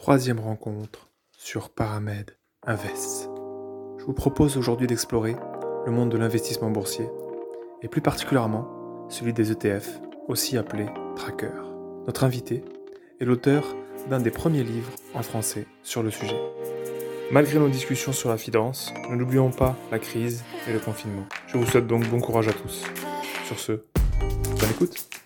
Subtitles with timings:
[0.00, 2.34] Troisième rencontre sur Paramed
[2.66, 3.28] Invest.
[3.98, 5.36] Je vous propose aujourd'hui d'explorer
[5.84, 7.06] le monde de l'investissement boursier
[7.82, 8.66] et plus particulièrement
[9.10, 11.74] celui des ETF, aussi appelés trackers.
[12.06, 12.64] Notre invité
[13.20, 13.76] est l'auteur
[14.08, 16.40] d'un des premiers livres en français sur le sujet.
[17.30, 21.26] Malgré nos discussions sur la finance, nous n'oublions pas la crise et le confinement.
[21.46, 22.84] Je vous souhaite donc bon courage à tous.
[23.44, 23.72] Sur ce,
[24.22, 25.19] bonne écoute.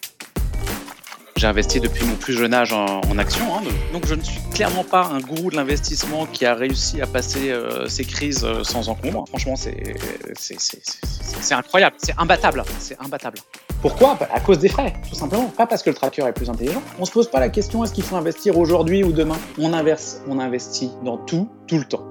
[1.44, 3.60] J'ai investi depuis mon plus jeune âge en, en action, hein,
[3.92, 7.50] donc je ne suis clairement pas un gourou de l'investissement qui a réussi à passer
[7.50, 9.26] euh, ces crises euh, sans encombre.
[9.28, 9.94] Franchement, c'est-
[10.38, 13.36] c'est incroyable, c'est imbattable, c'est imbattable.
[13.82, 14.16] Pourquoi?
[14.18, 15.48] Bah, À cause des frais, tout simplement.
[15.54, 16.80] Pas parce que le tracker est plus intelligent.
[16.98, 19.36] On se pose pas la question est-ce qu'il faut investir aujourd'hui ou demain?
[19.58, 22.06] On inverse, on investit dans tout, tout le temps.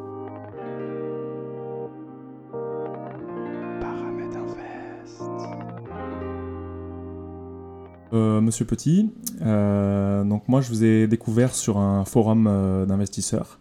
[8.13, 9.09] Euh, Monsieur Petit,
[9.41, 13.59] euh, donc moi je vous ai découvert sur un forum euh, d'investisseurs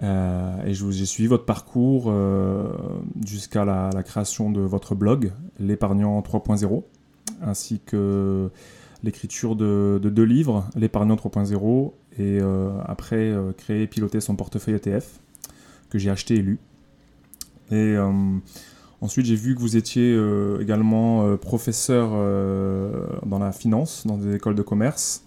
[0.00, 2.12] et je vous- j'ai suivi votre parcours
[3.26, 6.84] jusqu'à la, création de votre blog, l'épargnant 3.0,
[7.42, 8.48] ainsi que
[9.02, 12.38] l'écriture de, de deux livres, l'épargnant 3.0 et
[12.86, 15.18] après créer et piloter son portefeuille ETF
[15.90, 16.60] que j'ai acheté et lu.
[19.00, 24.18] Ensuite, j'ai vu que vous étiez euh, également euh, professeur euh, dans la finance, dans
[24.18, 25.24] des écoles de commerce,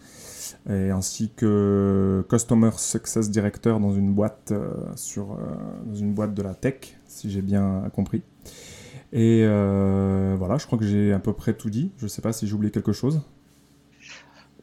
[0.70, 4.54] et ainsi que Customer Success Director dans une boîte,
[4.96, 5.40] sur,
[5.86, 8.22] dans une boîte de la tech, si j'ai bien compris.
[9.12, 9.44] Et
[10.38, 11.92] voilà, je crois que j'ai à peu près tout dit.
[11.98, 13.22] Je ne sais pas si j'ai oublié quelque chose.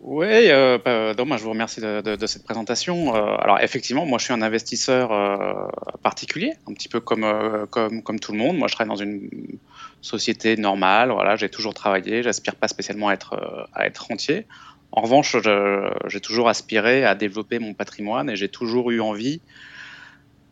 [0.01, 0.49] Oui,
[1.17, 3.15] donc, moi, je vous remercie de, cette présentation.
[3.17, 5.69] Euh, alors effectivement, moi je suis un investisseur euh,
[6.03, 8.57] particulier, un petit peu comme, euh, comme, comme tout le monde.
[8.57, 9.29] Moi je travaille dans une
[10.01, 14.47] société normale, voilà, j'ai toujours travaillé, j'aspire pas spécialement à être, à être rentier.
[14.93, 15.37] En revanche,
[16.07, 19.43] j'ai toujours aspiré à développer mon patrimoine et j'ai toujours eu envie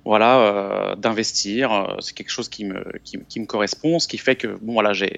[0.05, 1.97] voilà, d'investir.
[2.01, 5.11] C'est quelque chose qui me, qui me correspond, ce qui fait que bon, voilà, j'ai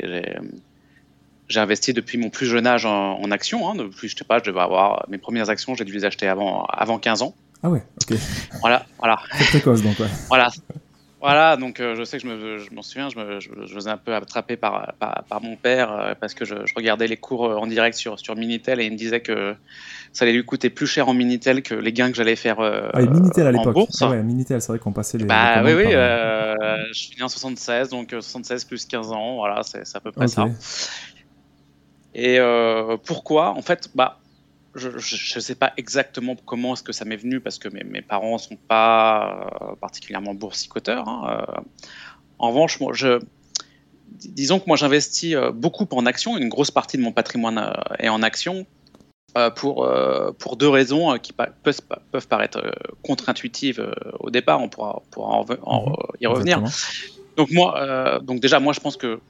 [1.49, 3.69] j'ai- investi depuis mon plus jeune âge en, en actions.
[3.71, 6.29] Hein, depuis, je sais pas, je devais avoir mes premières actions, j'ai dû les acheter
[6.29, 7.35] avant, avant 15 ans.
[7.63, 8.17] Ah ouais, ok.
[8.61, 10.07] Voilà, voilà, Très précoce donc, ouais.
[10.29, 10.49] voilà.
[11.21, 13.59] Voilà, donc euh, je sais que je me- je m'en souviens, je me, je, je
[13.59, 16.73] me faisais un peu attraper par, par, par mon père euh, parce que je, je
[16.77, 19.57] regardais les cours euh, en direct sur, sur Minitel et il me disait que
[20.13, 22.89] ça allait lui coûter plus cher en Minitel que les gains que j'allais faire euh,
[22.95, 23.77] Ah, et Minitel à l'époque.
[24.01, 25.25] Ah ouais, Minitel, c'est vrai qu'on passait les.
[25.25, 29.11] Bah les oui, oui, par- je suis né en 76, donc euh, 76 plus 15
[29.11, 30.45] ans, voilà, c'est à peu près ça.
[32.15, 33.51] Et euh, pourquoi?
[33.51, 34.19] En fait, bah,
[34.75, 38.03] je ne sais pas exactement comment est-ce que ça m'est venu parce que mes, mes
[38.03, 41.09] parents sont pas euh, particulièrement boursicoteurs.
[41.09, 41.61] hein, euh.
[42.39, 43.19] En revanche, moi, je,
[44.07, 48.09] dis- disons que moi j'investis beaucoup en actions, une grosse partie de mon patrimoine est
[48.09, 48.67] en actions.
[49.57, 49.89] pour,
[50.39, 51.81] pour deux raisons qui peuvent,
[52.11, 52.61] peuvent paraître
[53.03, 55.97] contre-intuitives au départ, on pourra, pourra en, ve- en- Mhm.
[56.21, 56.57] y revenir.
[56.59, 57.07] Exactement.
[57.37, 59.21] Donc moi, donc déjà moi je pense que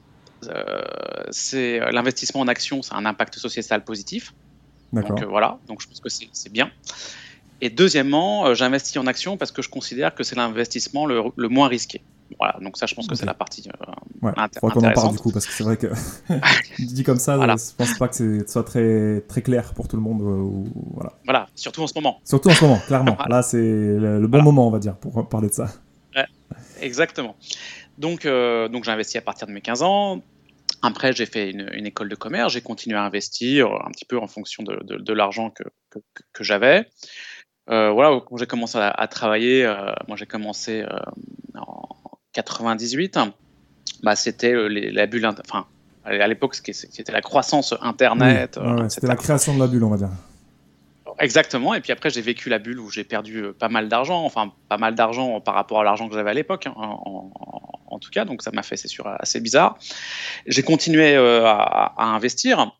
[1.31, 4.33] c'est euh, l'investissement en actions, ça a un impact sociétal positif.
[4.93, 5.11] D'accord.
[5.11, 6.71] Donc euh, voilà, donc je pense que c'est bien.
[7.61, 11.49] Et deuxièmement, euh, j'investis en actions parce que je considère que c'est l'investissement le, le
[11.49, 12.01] moins risqué.
[12.37, 13.85] Voilà, donc ça je pense que c'est la partie euh,
[14.21, 15.87] Ouais, qu'on en parle du coup, parce que c'est vrai que
[16.79, 17.55] dit comme ça, Voilà.
[17.57, 20.21] je pense pas que ce soit très, très clair pour tout le monde.
[20.21, 21.13] euh, ou- voilà.
[21.25, 22.19] Voilà, surtout en ce moment.
[22.23, 23.15] Surtout en ce moment, clairement.
[23.17, 23.37] Voilà.
[23.37, 24.43] Là, c'est le, le bon Voilà.
[24.43, 25.69] moment, on va dire, pour parler de ça.
[26.81, 27.35] Exactement.
[27.99, 30.21] Donc, euh, donc j'ai investi à partir de mes 15 ans.
[30.81, 32.53] Après, j'ai fait une, une école de commerce.
[32.53, 35.63] J'ai continué à investir un petit peu en fonction de, de- de l'argent que,
[36.33, 36.87] que, j'avais.
[37.69, 40.97] Euh, voilà, quand j'ai commencé à, à travailler, euh, moi j'ai commencé euh,
[41.59, 41.87] en
[42.33, 43.19] 98.
[44.03, 45.67] Bah, c'était la bulle, enfin
[46.05, 48.57] à l'époque c'était la croissance Internet.
[48.59, 48.87] Oui, ouais, etc.
[48.95, 50.09] C'était la création de la bulle, on va dire.
[51.19, 51.73] Exactement.
[51.73, 54.53] Et puis après, j'ai vécu la bulle où j'ai perdu euh, pas mal d'argent, enfin
[54.69, 58.23] pas mal d'argent par rapport à l'argent que j'avais à l'époque, hein, en, tout cas.
[58.23, 59.77] Donc ça m'a fait, c'est sûr, assez bizarre.
[60.45, 62.71] J'ai continué euh, à, investir.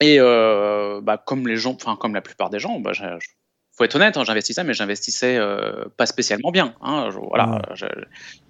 [0.00, 3.18] Et euh, bah, comme les gens, comme la plupart des gens, bah, j'ai-
[3.76, 6.74] faut être honnête, hein, j'investissais, mais j'investissais euh, pas spécialement bien.
[6.80, 7.86] Hein, je- voilà, je-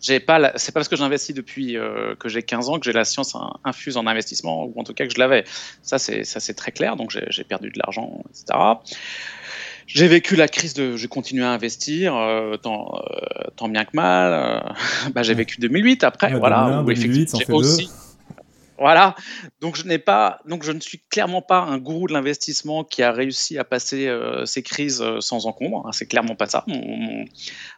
[0.01, 2.85] j'ai pas, la- c'est pas parce que j'investis depuis euh, que j'ai 15 ans que
[2.85, 5.45] j'ai la science in- infuse en investissement, ou en tout cas que je l'avais.
[5.83, 6.97] Ça, c'est, ça, c'est très clair.
[6.97, 8.59] Donc j'ai, perdu de l'argent, etc.
[9.87, 13.01] J'ai vécu la crise de, j'ai continué à investir, euh, tant,
[13.57, 14.63] tant bien que mal.
[15.15, 17.93] bah, j'ai vécu 2008 après, Ouais, voilà, 2001, où 2008, ça en effectivement, j'ai deux.
[18.79, 19.15] Voilà.
[19.61, 23.03] Donc je n'ai pas, donc je ne suis clairement pas un gourou de l'investissement qui
[23.03, 25.85] a réussi à passer euh, ces crises euh, sans encombre.
[25.87, 27.25] hein, c'est clairement pas ça mon, mon,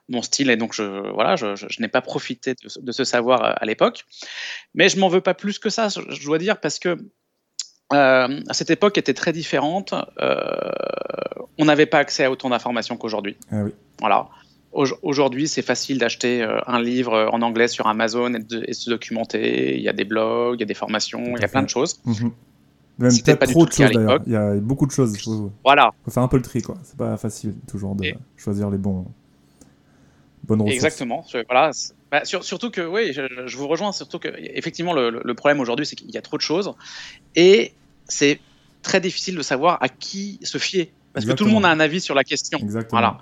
[0.08, 0.82] mon style et donc je
[1.12, 4.04] voilà, je, je- je n'ai pas profité de, ce- de ce savoir euh, à l'époque.
[4.74, 6.96] Mais je m'en veux pas plus que ça, je, dois dire, parce que
[7.90, 9.94] à cette époque était très différente.
[11.58, 13.36] on n'avait pas accès à autant d'informations qu'aujourd'hui.
[13.52, 13.70] Ah oui.
[14.00, 14.28] Voilà.
[15.02, 19.76] Aujourd'hui, c'est facile d'acheter un livre en anglais sur Amazon et de, se documenter.
[19.76, 21.68] Il y a des blogs, il y a des formations, il y a plein de
[21.68, 22.00] choses.
[22.04, 22.32] Mhm.
[22.98, 24.20] Même peut-être trop de choses d'ailleurs.
[24.26, 25.16] Il y a beaucoup de choses.
[25.64, 25.92] Voilà.
[26.04, 26.76] Faut faire un peu le tri, quoi.
[26.82, 28.04] C'est pas facile toujours de
[28.36, 29.06] choisir les bons
[30.44, 30.74] bonnes ressources.
[30.74, 31.24] Exactement.
[31.48, 31.70] Voilà.
[32.10, 33.92] Bah, surtout que, oui, je, vous rejoins.
[33.92, 36.72] Surtout que, effectivement, le, problème aujourd'hui, c'est qu'il y a trop de choses
[37.34, 37.72] et
[38.08, 38.40] c'est
[38.82, 41.80] très difficile de savoir à qui se fier parce que tout le monde a un
[41.80, 42.58] avis sur la question.
[42.58, 43.00] Exactement.
[43.00, 43.18] Voilà.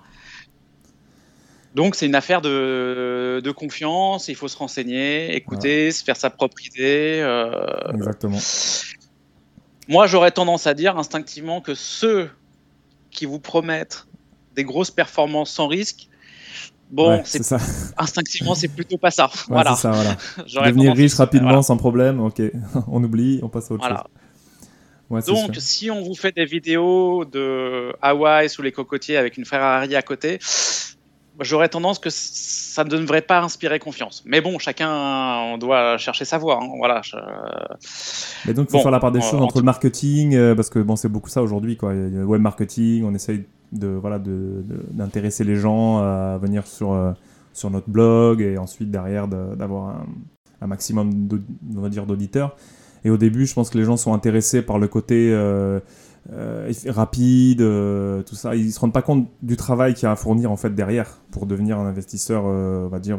[1.74, 6.30] Donc c'est une affaire de, de, confiance, il faut se renseigner, écouter, se faire sa
[6.30, 7.18] propre idée.
[7.20, 8.38] Euh, Exactement.
[9.88, 12.30] Moi, j'aurais tendance à dire instinctivement que ceux
[13.10, 14.06] qui vous promettent
[14.54, 16.08] des grosses performances sans risque,
[16.90, 17.58] bon, c'est ça.
[17.98, 19.28] instinctivement, c'est plutôt pas ça.
[19.48, 19.74] voilà.
[19.74, 20.16] Ça, voilà.
[20.70, 22.40] Devenir riche rapidement sans problème, ok,
[22.88, 25.26] on oublie, on passe à autre chose.
[25.26, 29.94] Donc, si on vous fait des vidéos de Hawaï sous les cocotiers avec une Ferrari
[29.94, 30.38] à côté,
[31.40, 34.22] j'aurais tendance que ça ne devrait pas inspirer confiance.
[34.26, 34.90] Mais bon, chacun
[35.52, 36.60] on doit chercher sa voie.
[36.62, 36.68] Hein.
[36.78, 37.02] Voilà.
[38.46, 40.78] Mais donc, il faut faire la part des choses entre le marketing, euh, parce que
[40.78, 41.94] bon, c'est beaucoup ça aujourd'hui, quoi.
[41.94, 46.66] Il y a le web marketing, on essaye de voilà d'intéresser les gens à venir
[46.66, 47.12] sur euh,
[47.52, 50.06] sur notre blog et ensuite derrière d'avoir un,
[50.60, 51.28] un, maximum
[51.76, 52.56] on va dire d'auditeurs.
[53.04, 55.80] Et au début, je pense que les gens sont intéressés par le côté euh,
[56.32, 58.54] euh, rapide, euh, tout ça.
[58.54, 61.18] Ils se rendent pas compte du travail qu'il y a à fournir en fait derrière
[61.30, 63.18] pour devenir un investisseur, euh, on va dire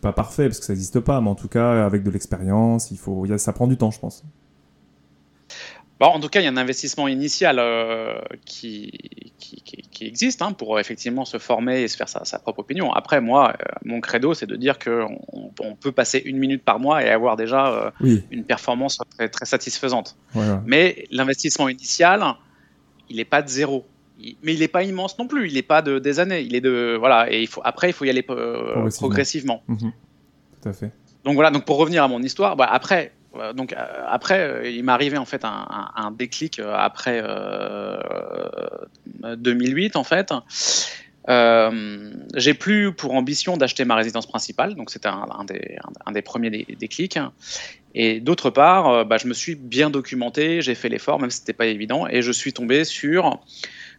[0.00, 2.98] pas parfait parce que ça n'existe pas, mais en tout cas avec de l'expérience, il
[2.98, 4.24] faut, ça prend du temps, je pense.
[5.98, 8.92] Bon, en tout cas, il y a un investissement initial euh, qui,
[9.38, 12.92] qui, qui, existe hein, pour effectivement se former et se faire sa, sa propre opinion.
[12.92, 16.80] Après, moi, euh, mon credo, c'est de dire qu'on on peut passer une minute par
[16.80, 20.16] mois et avoir déjà euh, une performance très, très satisfaisante.
[20.66, 22.22] Mais l'investissement initial,
[23.08, 23.86] il n'est pas de zéro.
[24.42, 25.48] mais il n'est pas immense non plus.
[25.48, 26.42] Il n'est pas de des années.
[26.42, 27.32] Il est de voilà.
[27.32, 29.62] Et il faut après, il faut y aller progressivement.
[29.66, 29.92] Mhm.
[30.60, 30.92] Tout à fait.
[31.24, 31.50] Donc voilà.
[31.50, 33.12] Donc pour revenir à mon histoire, bah, après,
[33.54, 37.22] donc euh, après, euh, il m'est arrivé en fait un, déclic après
[39.22, 40.32] 2008 en fait.
[42.34, 47.18] j'ai plus pour ambition d'acheter ma résidence principale, donc c'était un, des, premiers déclics.
[47.98, 51.54] Et d'autre part, bah, je me suis bien documenté, j'ai fait l'effort, même si c'était
[51.54, 53.40] pas évident, et je suis tombé sur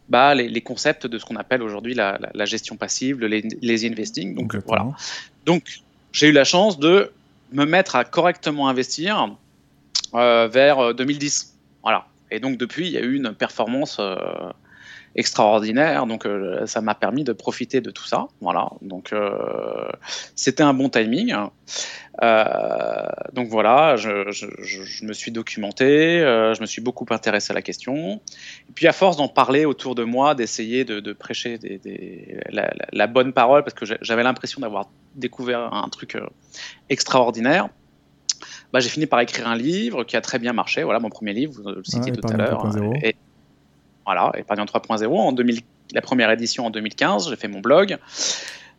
[0.08, 3.26] bah, les, concepts de ce qu'on appelle aujourd'hui la, gestion passive, le
[3.60, 4.34] lazy investing.
[4.34, 4.86] Donc voilà.
[5.44, 5.80] Donc
[6.12, 7.12] j'ai eu la chance de
[7.52, 9.36] me mettre à correctement investir
[10.14, 11.42] euh, vers 2010.
[11.42, 12.06] Euh, voilà.
[12.30, 14.16] Et donc depuis, il y a eu une performance euh,
[15.18, 16.06] extraordinaire.
[16.06, 16.26] Donc
[16.66, 18.28] ça m'a permis de profiter de tout ça.
[18.40, 18.70] Voilà.
[18.82, 19.12] Donc
[20.34, 21.34] c'était un bon timing.
[23.32, 28.20] donc voilà, je, me suis documenté, je me suis beaucoup intéressé à la question.
[28.68, 31.58] Et puis à force d'en parler autour de moi, d'essayer de, prêcher
[32.92, 36.16] la, bonne parole, parce que j'avais l'impression d'avoir découvert un truc
[36.88, 37.68] extraordinaire.
[38.72, 40.82] Bah, j'ai fini par écrire un livre qui a très bien marché.
[40.82, 42.66] Voilà mon premier livre, vous le citiez tout à l'heure.
[43.02, 43.16] Et,
[44.08, 45.06] voilà, Épargnant 3.0.
[45.06, 45.60] En 2000,
[45.92, 47.98] la première édition en 2015, j'ai fait mon blog.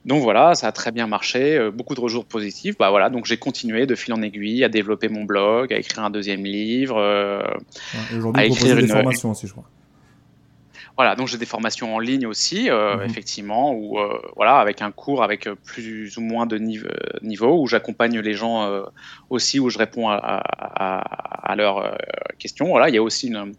[0.06, 2.76] Donc voilà, ça a très bien marché, euh, beaucoup de retours positifs.
[2.80, 6.04] Bah voilà, donc j'ai continué de fil en aiguille à développer mon blog, à écrire
[6.04, 7.44] un deuxième livre, euh,
[8.34, 9.70] à écrire une formation aussi, je crois.
[10.98, 13.04] Voilà, donc j'ai des formations en ligne aussi, euh, mhm.
[13.04, 18.20] effectivement, où euh, voilà, avec un cours avec plus ou moins de niveau, où j'accompagne
[18.20, 18.68] les gens
[19.30, 21.96] aussi, où je réponds à, leurs
[22.40, 22.68] questions.
[22.68, 23.54] Voilà, il y a aussi une,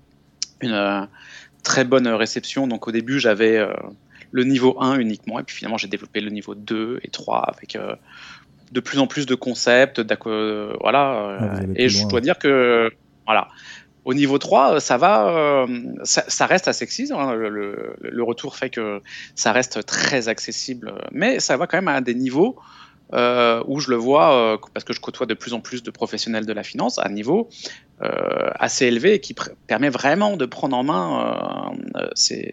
[1.62, 2.66] très bonne réception.
[2.66, 3.66] Donc au début, j'avais
[4.32, 7.78] le niveau 1 uniquement, et puis finalement, j'ai développé le niveau 2 et 3 avec
[8.72, 10.00] de plus en plus de concepts.
[10.80, 12.90] voilà, ah, et je dois dire que
[13.26, 13.48] voilà
[14.04, 15.66] au niveau 3, ça va, euh,
[16.04, 17.12] ça, reste assez.
[17.12, 17.34] Hein.
[17.34, 19.00] Le, retour fait que
[19.34, 22.56] ça reste très accessible, mais ça va quand même à des niveaux
[23.12, 25.90] euh, où je le vois, euh, parce que je côtoie de plus en plus de
[25.90, 27.48] professionnels de la finance, à un niveau
[28.00, 29.34] assez élevé et qui
[29.66, 31.72] permet vraiment de prendre en main
[32.14, 32.52] ces,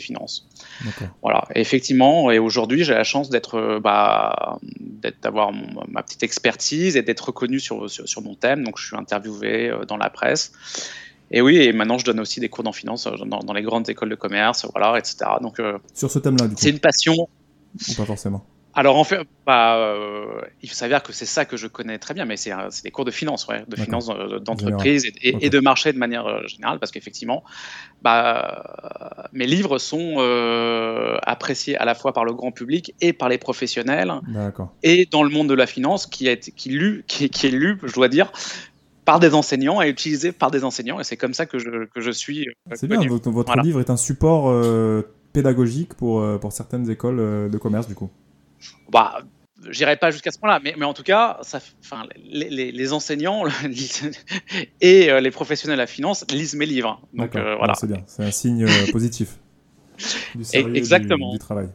[0.00, 0.48] finances.
[1.22, 1.44] Voilà.
[1.54, 4.58] effectivement, et aujourd'hui, j'ai la chance d'être, bah,
[5.22, 5.52] d'avoir
[5.88, 8.64] ma petite expertise et d'être reconnu sur, sur, mon thème.
[8.64, 10.52] Donc, je suis interviewé dans la presse.
[11.30, 14.08] Et oui, et maintenant je donne aussi des cours en finance dans, les grandes écoles
[14.08, 15.16] de commerce, voilà, etc.
[15.42, 15.60] Donc,
[15.94, 16.60] sur ce thème-là, du coup.
[16.60, 17.14] C'est une passion.
[17.14, 18.44] Ou pas forcément.
[18.78, 22.24] Alors en fait, bah, euh, il s'avère que c'est ça que je connais très bien,
[22.26, 22.52] mais c'est
[22.84, 26.46] des cours de finance, ouais, de finance euh, d'entreprise et, de marché de manière euh,
[26.46, 27.42] générale, parce qu'effectivement,
[28.02, 30.18] bah, mes livres sont
[31.24, 34.12] appréciés à la fois par le grand public et par les professionnels,
[34.84, 37.80] et dans le monde de la finance, qui, été, qui, lu, qui, qui est lu,
[37.82, 38.30] je dois dire,
[39.04, 41.00] par des enseignants et utilisé par des enseignants.
[41.00, 42.46] Et c'est comme ça que je, que je suis.
[42.74, 44.54] C'est bien, votre, votre livre est un support
[45.32, 48.08] pédagogique pour, pour certaines écoles de commerce, du coup.
[48.90, 49.20] Bah,
[49.70, 53.44] j'irai pas jusqu'à ce point-là, mais, mais, en tout cas, ça, enfin, les, les, enseignants
[54.80, 57.00] et les professionnels à finance lisent mes livres.
[57.14, 57.74] Donc voilà.
[57.74, 59.38] C'est bien, c'est un signe positif
[60.34, 61.32] du Exactement.
[61.32, 61.68] Du, travail.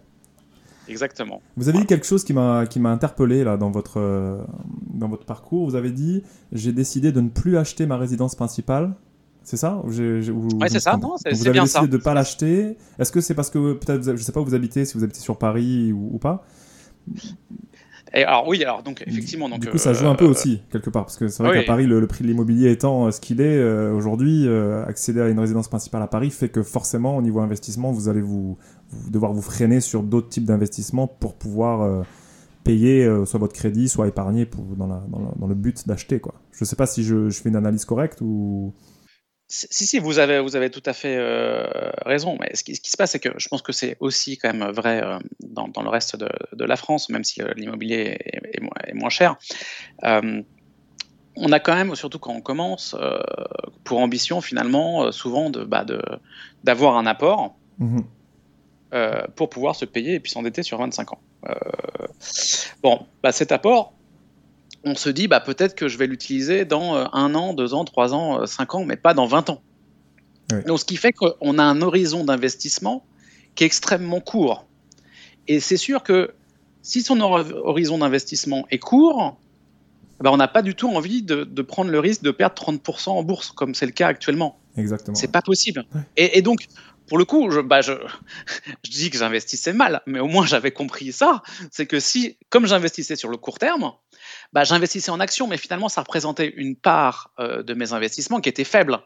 [0.88, 1.42] Exactement.
[1.56, 4.46] Vous avez dit quelque chose qui m'a qui m'a interpellé là dans votre
[4.94, 5.66] dans votre parcours.
[5.70, 8.94] Vous avez dit j'ai décidé de ne plus acheter ma résidence principale.
[9.44, 9.82] C'est ça?
[9.84, 10.96] Oui, c'est ça.
[10.96, 12.78] Non, c'est Vous avez décidé de ne pas l'acheter.
[12.98, 15.20] Est-ce que c'est parce que peut-être je sais pas où vous habitez, si vous habitez
[15.20, 16.46] sur Paris ou pas?
[18.14, 20.92] Alors oui, alors donc effectivement, donc du coup ça joue un peu euh, aussi quelque
[20.92, 23.42] part parce que c'est vrai qu'à Paris le, prix de l'immobilier étant euh, ce qu'il
[23.42, 24.48] est euh, aujourd'hui,
[24.88, 28.22] accéder à une résidence principale à Paris fait que forcément au niveau investissement vous allez
[28.22, 28.58] vous,
[29.10, 32.06] devoir vous freiner sur d'autres types d'investissements pour pouvoir
[32.64, 36.36] payer soit votre crédit, soit épargner pour, dans, dans, le but d'acheter quoi.
[36.52, 38.74] Je sais pas si je, je fais une analyse correcte ou
[39.54, 41.68] si, si, vous avez, vous avez tout à fait euh,
[42.06, 42.38] raison.
[42.40, 44.52] Mais ce qui, ce qui, se passe, c'est que je pense que c'est aussi quand
[44.52, 48.18] même vrai euh, dans, dans, le reste de, de, la France, même si euh, l'immobilier
[48.20, 48.42] est,
[48.88, 49.38] est, moins cher.
[50.02, 52.96] on a quand même, surtout quand on commence,
[53.84, 55.86] pour ambition finalement, souvent de, bah,
[56.64, 58.02] d'avoir un apport mmh
[59.36, 61.20] pour pouvoir se payer et puis s'endetter sur 25 ans.
[62.84, 63.94] bon, bah, cet apport,
[64.84, 67.86] on se dit bah, peut-être que je vais l'utiliser dans euh, un an, deux ans,
[67.86, 69.62] trois ans, euh, cinq ans, mais pas dans 20 ans.
[70.68, 73.04] Donc, ce qui fait qu'on a un horizon d'investissement
[73.56, 74.68] qui est extrêmement court.
[75.48, 76.32] Et c'est sûr que
[76.84, 79.38] si son horizon d'investissement est court,
[80.20, 83.24] bah, on n'a pas du tout envie de, prendre le risque de perdre 30% en
[83.24, 84.60] bourse, comme c'est le cas actuellement.
[84.78, 85.16] Exactement.
[85.16, 85.86] C'est pas possible.
[86.18, 86.68] Et, donc,
[87.08, 87.94] pour le coup, je, bah, je,
[88.90, 91.42] dis que j'investissais mal, mais au moins j'avais compris ça.
[91.72, 93.92] C'est que si, comme j'investissais sur le court terme,
[94.54, 98.50] bah, j'investissais en actions, mais finalement, ça représentait une part euh, de mes investissements qui
[98.50, 99.00] était faible.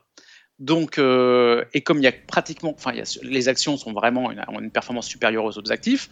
[0.60, 4.60] Donc, euh, et comme il y a pratiquement, enfin, les actions sont vraiment une, ont
[4.60, 6.10] une performance supérieure aux autres actifs,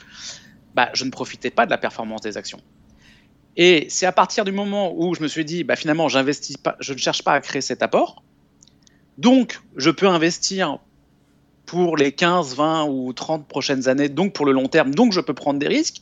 [0.76, 2.62] bah, je ne profitais pas de la performance des actions.
[3.58, 7.24] Et c'est à partir du moment où je me suis dit, finalement, je ne cherche
[7.24, 8.24] pas à créer cet apport,
[9.18, 10.80] donc je peux investir
[11.66, 15.22] pour les 15, 20 ou 30 prochaines années, donc pour le long terme, donc je
[15.22, 16.02] peux prendre des risques.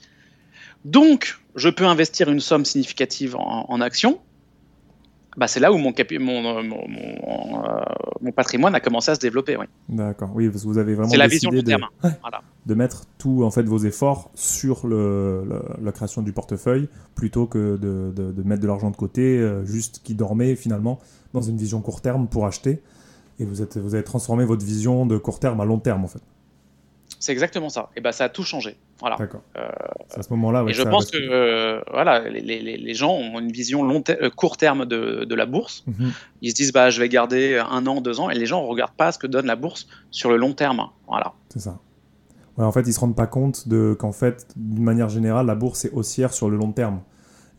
[0.86, 4.20] Donc, je peux investir une somme significative en, actions.
[5.38, 7.82] Bah, c'est là où mon, mon, mon, euh,
[8.22, 9.58] mon, patrimoine a commencé à se développer.
[9.58, 9.65] Oui.
[9.89, 11.88] D'accord, oui, parce que vous avez vraiment la vision de, terme.
[12.65, 15.43] de mettre tout en fait vos efforts sur le,
[15.82, 20.01] la création du portefeuille plutôt que de, de mettre de l'argent de côté, euh, juste
[20.03, 21.00] qui dormait finalement
[21.34, 22.84] dans une vision court terme pour acheter.
[23.39, 26.07] Et vous, êtes, vous avez transformé votre vision de court terme à long terme en
[26.07, 26.21] fait.
[27.19, 27.89] C'est exactement ça.
[27.95, 28.75] Et ben ça a tout changé.
[28.99, 29.15] Voilà.
[29.15, 29.41] D'accord.
[29.57, 29.67] Euh,
[30.15, 30.65] à ce moment-là.
[30.67, 34.29] et je pense que euh, voilà, les, les, les, gens ont une vision long euh,
[34.29, 35.85] court terme de, de la bourse.
[35.87, 36.11] Mhm.
[36.41, 38.67] Ils se disent bah je vais garder un an, deux ans, et les gens ne
[38.67, 40.89] regardent pas ce que donne la bourse sur le long terme.
[41.07, 41.33] Voilà.
[41.49, 41.79] C'est ça.
[42.57, 45.55] Ouais, en fait, ils se rendent pas compte de qu'en fait, d'une manière générale, la
[45.55, 47.01] bourse est haussière sur le long terme.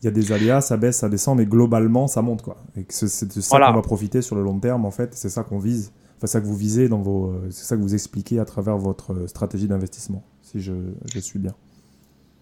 [0.05, 2.59] Il y a des aléas, ça baisse, ça descend, mais globalement, ça monte quoi.
[2.77, 5.15] Et c'est de ça qu'on va profiter sur le long terme en fait.
[5.15, 5.93] C'est ça qu'on vise
[6.27, 8.77] c'est ça que vous visez dans vos, euh, c'est ça que vous expliquez à travers
[8.77, 10.73] votre euh, stratégie d'investissement, si je,
[11.13, 11.55] je, suis bien.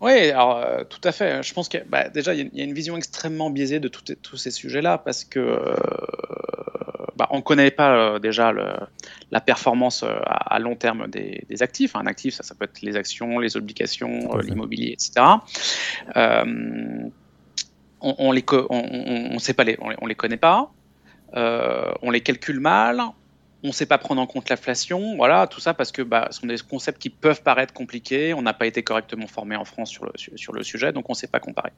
[0.01, 1.43] Oui, alors euh, tout à fait.
[1.43, 4.51] Je pense que bah, déjà il y, a une vision extrêmement biaisée de tous ces
[4.51, 5.59] sujets-là parce que
[7.17, 8.67] bah, on ne connaît pas déjà le,
[9.31, 11.95] la performance à, long terme des, des, actifs.
[11.97, 15.25] Un actif, ça, ça peut être les actions, les obligations, l'immobilier, etc.
[18.03, 20.71] on, on les, on, on, sait pas les, on, les connaît pas.
[21.35, 23.03] on les calcule mal,
[23.65, 26.41] on ne sait pas prendre en compte l'inflation, voilà, tout ça parce que bah, ce
[26.41, 29.91] sont des concepts qui peuvent paraître compliqués, on n'a pas été correctement formé en France
[29.91, 30.05] sur
[30.53, 31.71] le, sujet, donc on ne sait pas comparer.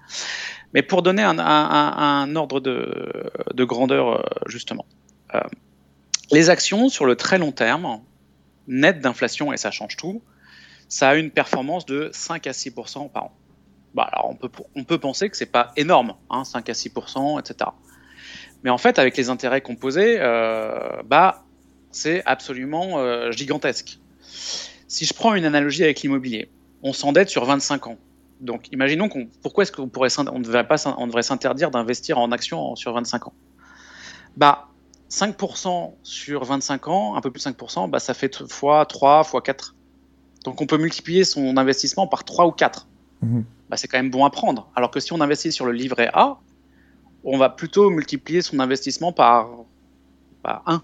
[0.73, 4.87] Mais pour donner un, ordre de, grandeur, euh, justement,
[5.35, 5.41] euh,
[6.33, 8.01] les actions sur le très long terme,
[8.67, 10.23] net d'inflation, et ça change tout,
[10.89, 13.33] ça a une performance de 5 à 6% par an.
[13.95, 14.35] Bah, on
[14.85, 17.71] peut, penser que c'est pas énorme, hein, 5 à 6% etc.
[18.65, 21.45] Mais en fait, avec les intérêts composés, euh, bah,
[21.93, 24.01] c'est absolument euh, gigantesque.
[24.89, 26.51] Si je prends une analogie avec l'immobilier,
[26.83, 27.99] on s'endette sur 25 ans.
[28.41, 29.09] Donc, imaginons
[29.43, 33.33] pourquoi est-ce qu'on on devrait devrait s'interdire d'investir en actions sur 25 ans?
[34.37, 34.69] Bah,
[35.11, 39.41] 5% sur 25 ans, un peu plus de 5%, bah, ça fait fois 3, fois
[39.41, 39.75] 4.
[40.45, 42.89] Donc, on peut multiplier son investissement par 3 ou 4.
[43.23, 43.45] Mhm.
[43.69, 44.71] Bah, c'est quand même bon à prendre.
[44.77, 46.39] Alors que si on investit sur le livret A,
[47.25, 49.49] on va plutôt multiplier son investissement par,
[50.43, 50.83] par 1.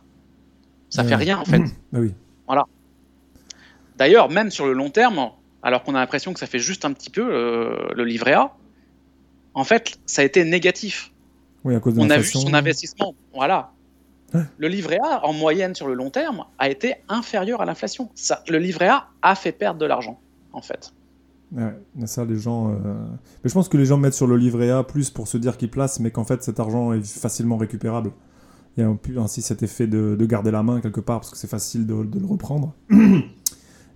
[0.89, 1.61] Ça fait rien en fait.
[1.95, 2.15] Ah oui.
[2.47, 2.65] Voilà.
[3.97, 5.31] D'ailleurs, même sur le long terme,
[5.63, 8.55] alors qu'on a l'impression que ça fait juste un petit peu euh, le livret A,
[9.55, 11.13] en fait, ça a été négatif.
[11.65, 13.15] Oui, à cause de on a vu son investissement.
[13.35, 13.73] Voilà.
[14.59, 18.11] Le livret A, en moyenne sur le long terme, a été inférieur à l'inflation.
[18.15, 20.21] Ça- Le livret A a fait perdre de l'argent,
[20.53, 20.93] en fait.
[21.53, 22.71] Ouais, ça, les gens.
[22.71, 22.75] euh,
[23.43, 25.57] Mais je pense que les gens mettent sur le livret A plus pour se dire
[25.57, 28.13] qu'ils placent, mais qu'en fait, cet argent est facilement récupérable.
[28.77, 31.37] Il y a ainsi cet effet de, de garder la main quelque part parce que
[31.37, 32.75] c'est facile de, le reprendre.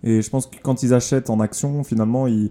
[0.07, 2.51] Et je pense que quand ils achètent en action, finalement, ils,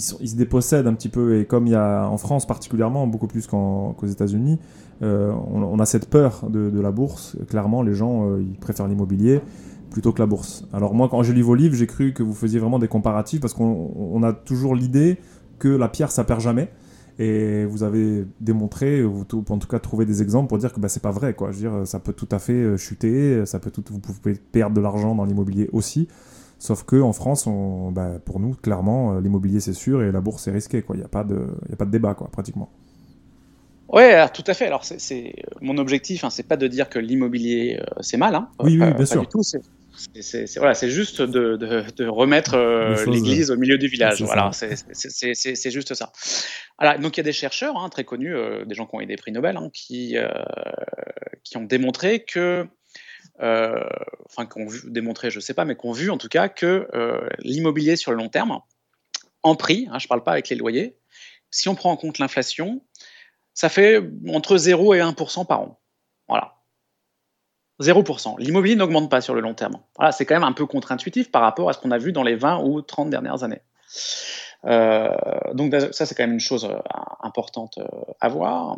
[0.00, 1.40] se dépossèdent un petit peu.
[1.40, 4.60] Et comme il y a en France particulièrement, beaucoup plus qu'aux États-Unis,
[5.02, 7.36] euh, on, a cette peur de, de la bourse.
[7.48, 9.40] Clairement, les gens, euh, ils préfèrent l'immobilier
[9.92, 10.64] plutôt que la bourse.
[10.72, 13.40] Alors moi, quand j'ai lu vos livres, j'ai cru que vous faisiez vraiment des comparatifs
[13.40, 15.18] parce qu'on on a toujours l'idée
[15.58, 16.68] que la pierre, ça perd jamais.
[17.18, 20.80] Et vous avez démontré, ou tout- en tout cas trouvé des exemples pour dire que
[20.80, 21.34] bah, c'est pas vrai.
[21.34, 21.52] Quoi.
[21.52, 24.34] Je veux dire, ça peut tout à fait euh, chuter, ça peut tout, vous pouvez
[24.34, 26.08] perdre de l'argent dans l'immobilier aussi.
[26.58, 30.20] Sauf que en France, on, bah, pour nous, clairement, euh, l'immobilier c'est sûr et la
[30.20, 30.82] bourse c'est risqué.
[30.94, 32.70] Il n'y a, pas de- y a pas de débat, quoi, pratiquement.
[33.88, 34.66] Ouais, alors, tout à fait.
[34.66, 38.34] Alors, c'est, mon objectif, hein, c'est pas de dire que l'immobilier euh, c'est mal.
[38.34, 38.48] Hein.
[38.62, 39.20] Oui, oui, bien pas sûr.
[39.20, 39.42] du tout.
[39.94, 44.18] C'est, voilà, juste de, de- de remettre euh, l'église au milieu du village.
[44.18, 46.12] c'est Voilà, c'est, juste ça.
[46.78, 49.00] Alors, donc, il y a des chercheurs hein, très connus, euh, des gens qui ont
[49.00, 50.28] eu des prix Nobel, hein, qui, euh,
[51.44, 52.66] qui ont démontré que,
[53.38, 56.48] enfin, qui ont vu, démontré, je sais pas, mais qui ont vu en tout cas
[56.48, 56.88] que
[57.40, 58.60] l'immobilier sur le long terme,
[59.42, 60.96] en prix, hein, je parle pas avec les loyers,
[61.50, 62.82] si on prend en compte l'inflation,
[63.54, 65.80] ça fait entre 0 et 1% par an.
[66.28, 66.61] Voilà.
[67.80, 68.36] 0%.
[68.38, 69.78] L'immobilier n'augmente pas sur le long terme.
[69.96, 72.22] Voilà, c'est quand même un peu contre-intuitif par rapport à ce qu'on a vu dans
[72.22, 73.62] les 20 ou 30 dernières années.
[74.64, 75.08] Euh,
[75.54, 76.78] donc ça, c'est quand même une chose euh,
[77.20, 77.86] importante euh,
[78.20, 78.76] à voir.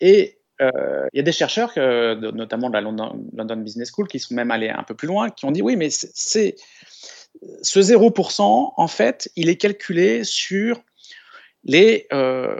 [0.00, 4.34] Et il y a des chercheurs, notamment de la London, London Business School, qui sont
[4.34, 6.56] même allés un peu plus loin, qui ont dit oui, mais c'est
[7.62, 10.82] ce 0%, en fait, il est calculé sur
[11.64, 12.56] les euh,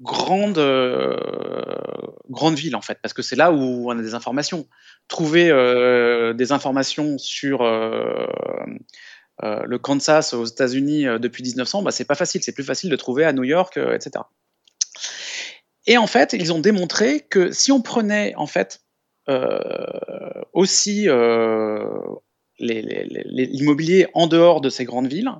[0.00, 1.16] grandes, euh,
[2.28, 4.66] grandes villes, en fait, parce que c'est là où on a des informations.
[5.08, 7.62] Trouver euh, des informations sur
[9.42, 12.42] le Kansas aux États-Unis depuis 1900, bah, c'est pas facile.
[12.42, 14.24] C'est plus facile de trouver à New York, etc.
[15.86, 18.82] Et en fait, ils ont démontré que si on prenait en fait
[20.52, 21.08] aussi
[22.60, 25.32] l'immobilier en dehors de ces grandes villes,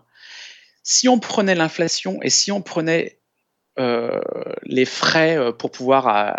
[0.91, 3.21] si on prenait l'inflation et si on prenait
[3.79, 4.19] euh,
[4.65, 6.33] les frais euh, pour pouvoir euh,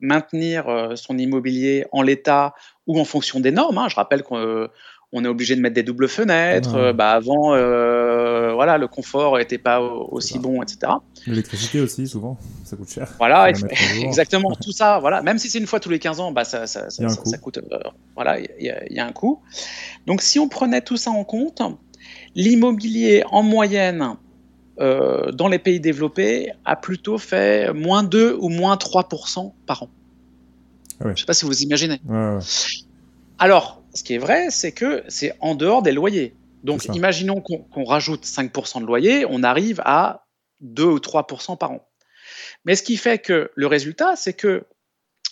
[0.00, 2.54] maintenir son immobilier en l'état
[2.86, 4.68] ou en fonction des normes, hein, je rappelle qu'on
[5.12, 6.74] on est obligé de mettre des doubles fenêtres.
[6.74, 10.92] Euh, bah, avant, euh, voilà, le confort n'était pas au- aussi bon, etc.
[11.26, 13.08] L'électricité aussi, souvent, ça coûte cher.
[13.18, 13.48] Voilà,
[14.04, 15.22] exactement, tout ça, voilà.
[15.22, 16.66] Même si c'est une fois tous les 15 ans, bah, ça,
[17.38, 17.56] coûte.
[17.58, 17.78] euh,
[18.14, 19.40] voilà, il y, a- il y a un coût.
[20.06, 21.62] Donc, si on prenait tout ça en compte,
[22.34, 24.16] l'immobilier en moyenne
[24.80, 29.90] euh, dans les pays développés a plutôt fait moins 2 ou moins 3% par an.
[31.00, 31.04] Ah.
[31.04, 32.00] Je ne sais pas si vous imaginez.
[32.06, 32.38] Ouais.
[33.38, 36.34] Alors, ce qui est vrai, c'est que c'est en dehors des loyers.
[36.64, 40.26] Donc, imaginons qu'on rajoute 5% de loyer, on arrive à
[40.60, 41.88] 2 ou 3% par an.
[42.64, 44.64] Mais ce qui fait que le résultat, c'est que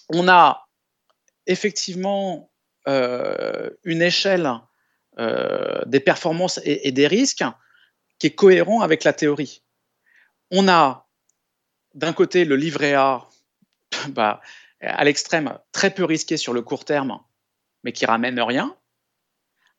[0.09, 0.69] on a
[1.47, 2.51] effectivement
[2.89, 4.51] euh, une échelle
[5.19, 7.45] des performances et, des risques
[8.19, 9.63] qui est cohérent avec la théorie.
[10.51, 11.09] On a
[11.95, 13.29] d'un côté le livret A,
[14.11, 14.41] bah,
[14.81, 17.21] à l'extrême, très peu risqué sur le court terme,
[17.83, 18.77] mais qui ramène rien.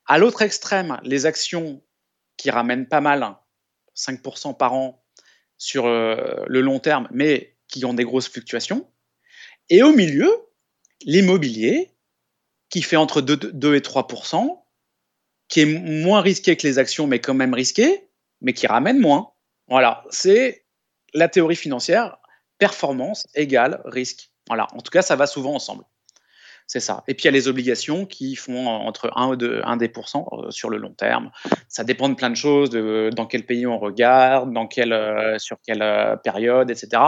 [0.06, 1.84] À l'autre extrême, les actions
[2.38, 3.36] qui ramènent pas mal,
[3.96, 5.04] 5% par an
[5.58, 8.90] sur euh, le long terme, mais qui ont des grosses fluctuations.
[9.70, 10.32] Et au milieu,
[11.02, 11.92] l'immobilier,
[12.70, 14.64] qui fait entre 2, 2 et 3%,
[15.48, 18.10] qui est moins risqué que les actions, mais quand même risqué,
[18.42, 19.32] mais qui ramène moins.
[19.68, 20.66] Voilà, c'est
[21.14, 22.18] la théorie financière,
[22.58, 24.32] performance égale risque.
[24.48, 25.84] Voilà, en tout cas, ça va souvent ensemble.
[26.70, 27.06] C'est ça.
[27.08, 29.88] Et puis il y a les obligations qui font entre 1 ou 2, 1 des
[29.88, 31.32] pourcents euh, sur le long terme.
[31.70, 35.40] Ça dépend de plein de choses, de dans quel pays on regarde, dans quelle, euh,
[35.40, 37.02] sur quelle euh, période, etc.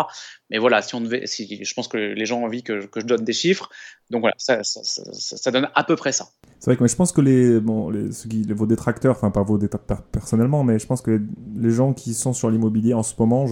[0.49, 3.01] Mais voilà, si on devait, si, je pense que les gens ont envie que, que
[3.01, 3.69] je donne des chiffres.
[4.09, 6.29] Donc voilà, ça, donne à peu près ça.
[6.59, 10.63] C'est vrai que mais je pense que les, vos détracteurs, enfin pas vos détracteurs personnellement,
[10.63, 11.21] mais je pense que
[11.55, 13.45] les gens qui sont sur l'immobilier en ce moment,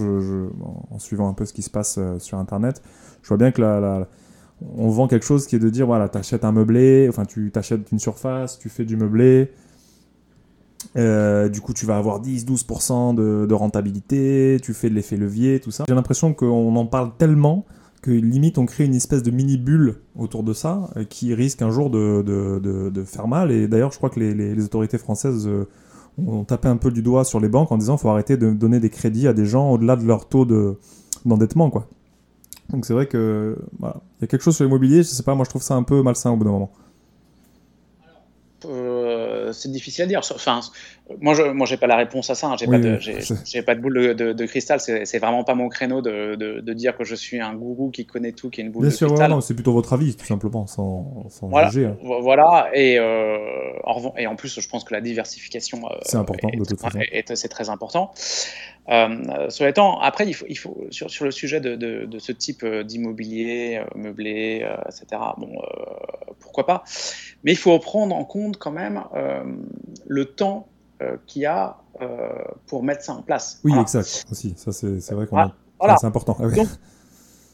[0.90, 2.82] en suivant un peu ce qui se passe euh, sur Internet,
[3.22, 4.08] je vois bien que la, la-
[4.76, 7.90] on vend quelque chose qui est de dire voilà, t'achètes un meublé, enfin tu t'achètes
[7.92, 9.50] une surface, tu fais du meublé,
[10.96, 15.60] euh, du coup tu vas avoir 10-12% de, de rentabilité, tu fais de l'effet levier,
[15.60, 15.84] tout ça.
[15.88, 17.66] J'ai l'impression qu'on en parle tellement
[18.00, 21.62] que limite on crée une espèce de mini bulle autour de ça euh, qui risque
[21.62, 23.50] un jour de, de, de- faire mal.
[23.50, 25.66] Et d'ailleurs, je crois que les, les- autorités françaises euh,
[26.16, 28.78] ont tapé un peu du doigt sur les banques en disant faut arrêter de donner
[28.80, 30.76] des crédits à des gens au-delà de leur taux de-
[31.24, 31.88] d'endettement, quoi.
[32.70, 33.96] Donc c'est vrai que voilà.
[34.18, 35.82] il y a quelque chose sur l'immobilier, je sais pas, moi je trouve ça un
[35.82, 36.70] peu malsain au bout d'un moment.
[38.64, 40.20] Euh, c'est difficile à dire.
[40.34, 40.60] Enfin,
[41.20, 42.48] moi, je, moi, j'ai pas la réponse à ça.
[42.48, 42.56] Hein.
[42.58, 44.80] J'ai pas, de, j'ai, pas de boule de, cristal.
[44.80, 48.32] C'est, vraiment pas mon créneau de, de, dire que je suis un gourou qui connaît
[48.32, 49.42] tout, qui est une boule Bien de sûr, cristal.
[49.42, 51.86] c'est plutôt votre avis, tout simplement, sans, sans voilà, juger.
[51.86, 51.96] Hein.
[52.02, 52.70] Voilà.
[52.74, 53.38] Et, euh,
[53.84, 55.86] en, et en plus, je pense que la diversification.
[55.86, 56.98] Euh, c'est important, de toute façon.
[57.34, 58.12] c'est très important.
[58.90, 62.32] Euh, cela étant, après, il faut, il faut sur, sur le sujet de, de, ce
[62.32, 65.20] type euh, d'immobilier euh, meublé, etc.
[65.36, 65.50] Bon,
[66.40, 66.84] pourquoi pas
[67.44, 69.02] Mais il faut prendre en compte quand même
[70.06, 70.68] le temps
[71.26, 71.76] qu'il y a
[72.66, 73.60] pour mettre ça en place.
[73.64, 74.26] Oui, exact.
[74.30, 75.96] Aussi, ça c'est vrai qu'on voilà.
[76.00, 76.36] c'est important.
[76.40, 76.66] Ah Donc,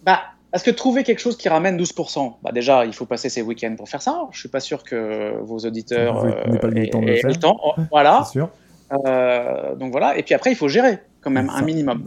[0.03, 0.21] bah,
[0.51, 3.75] parce que trouver quelque chose qui ramène 12%, bah déjà, il faut passer ses week-ends
[3.77, 4.29] pour faire ça.
[4.31, 7.31] Je suis pas sûr que vos auditeurs n'aient pas le temps de le faire.
[7.31, 7.61] Le temps.
[7.91, 8.25] Voilà.
[8.25, 8.49] Sûr.
[8.91, 10.17] donc voilà.
[10.17, 12.07] Et puis après, il faut gérer quand même, un minimum.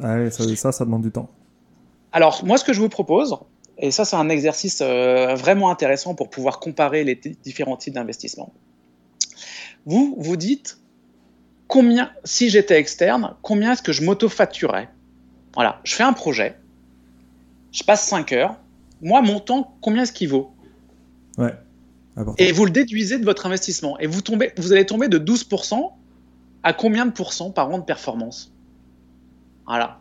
[0.56, 1.30] Ça, ça, demande du temps.
[2.12, 3.38] Alors, moi, ce que je vous propose,
[3.77, 8.53] et ça, c'est un exercice euh, vraiment intéressant pour pouvoir comparer les différents types d'investissement.
[9.86, 10.80] Vous, vous dites,
[11.67, 14.89] combien, si j'étais externe, combien est-ce que je m'auto-facturais?
[15.53, 16.56] Voilà, je fais un projet,
[17.71, 18.56] je passe 5 heures,
[19.01, 20.51] moi, mon temps, combien est-ce qu'il vaut?
[21.38, 21.53] Ouais.
[22.38, 23.99] Et vous le déduisez de votre investissement.
[23.99, 25.91] Et vous, tombez, vous allez tomber de 12%
[26.63, 28.51] à combien de pourcents par an de performance?
[29.67, 29.99] Voilà.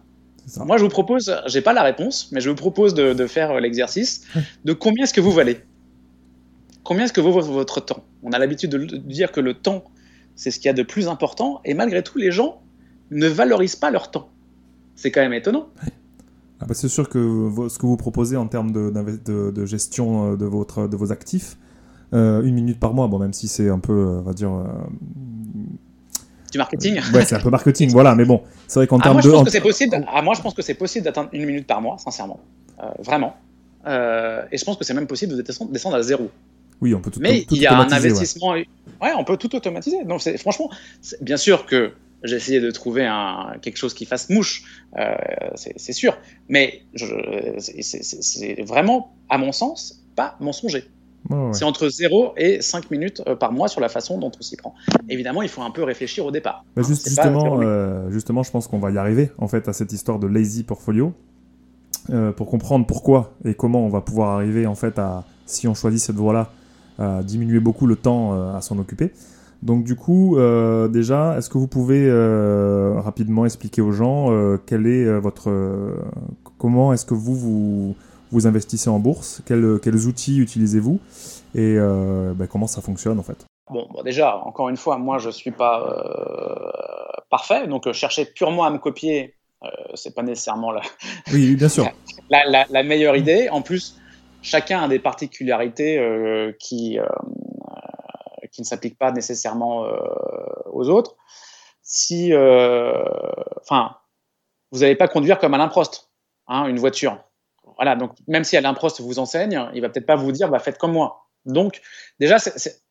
[0.64, 3.61] Moi, je vous propose, j'ai pas la réponse, mais je vous propose de, faire euh,
[3.61, 4.22] l'exercice
[4.64, 5.61] de combien est-ce que vous valez?
[6.85, 8.05] Combien est-ce que vaut votre temps?
[8.22, 9.85] On a l'habitude de dire que le temps,
[10.37, 12.62] c'est ce qu'il y a de plus important, et malgré tout, les gens
[13.11, 14.31] ne valorisent pas leur temps.
[14.94, 15.68] C'est quand même étonnant.
[16.61, 20.44] Ah bah, c'est sûr que ce que vous proposez en termes de, gestion euh, de,
[20.44, 21.59] votre, de vos actifs,
[22.14, 24.52] euh, une minute par mois, bon, même si c'est un peu, on va dire,
[26.57, 27.01] du marketing.
[27.14, 29.23] ouais, c'est un peu marketing, voilà, mais bon, c'est vrai qu'en ah, termes de.
[29.23, 30.05] Je pense que c'est possible.
[30.12, 32.40] Ah, moi, je pense que c'est possible d'atteindre une minute par mois, sincèrement.
[32.83, 33.37] Euh, vraiment.
[33.87, 36.31] Euh, et je pense que c'est même possible de descendre à zéro.
[36.81, 38.51] Oui, on peut tout Mais il y a un investissement.
[38.51, 38.66] Ouais.
[39.16, 40.05] on peut tout automatiser.
[40.05, 40.71] Donc, franchement,
[41.21, 41.92] bien sûr que
[42.23, 44.62] j'ai essayé de trouver un, quelque chose qui fasse mouche,
[44.99, 45.14] euh,
[45.55, 46.19] c'est sûr.
[46.49, 46.83] Mais
[47.59, 50.85] c'est vraiment, à mon sens, pas mensonger.
[51.52, 54.56] C'est entre 0 et 5 minutes euh, par mois sur la façon dont on s'y
[54.56, 54.74] prend.
[55.08, 56.64] Évidemment, il faut un peu réfléchir au départ.
[56.76, 60.18] Bah, justement, euh, justement, je pense qu'on va y arriver en fait à cette histoire
[60.18, 61.12] de lazy portfolio
[62.10, 65.74] euh, pour comprendre pourquoi et comment on va pouvoir arriver en fait à, si on
[65.74, 66.50] choisit cette voie-là,
[66.98, 69.12] à diminuer beaucoup le temps à s'en occuper.
[69.62, 70.38] Donc du coup,
[70.88, 72.10] déjà, est-ce que vous pouvez
[72.96, 74.30] rapidement expliquer aux gens
[74.64, 75.52] quel est votre,
[76.58, 77.96] comment est-ce que vous vous
[78.32, 81.00] vous investissez en bourse, quels, quels outils utilisez-vous
[81.54, 83.46] et euh, ben, comment ça fonctionne en fait?
[83.70, 88.26] Bon, déjà, encore une fois, moi je ne suis pas euh, parfait, donc euh, chercher
[88.26, 89.34] purement à me copier,
[89.94, 90.82] c'est pas nécessairement la,
[91.32, 91.90] oui, bien sûr.
[92.30, 93.48] la, la, meilleure idée.
[93.48, 93.98] En plus,
[94.42, 96.98] chacun a des particularités qui,
[98.52, 99.86] qui ne s'appliquent pas nécessairement
[100.72, 101.16] aux autres.
[101.82, 102.32] Si,
[103.62, 103.96] enfin,
[104.70, 106.10] vous n'allez pas conduire comme Alain Prost,
[106.46, 107.18] hein, une voiture
[107.76, 110.58] voilà, donc même si Alain Prost vous enseigne, il va peut-être pas vous dire, bah,
[110.58, 111.26] faites comme moi.
[111.44, 111.80] Donc,
[112.18, 112.38] déjà,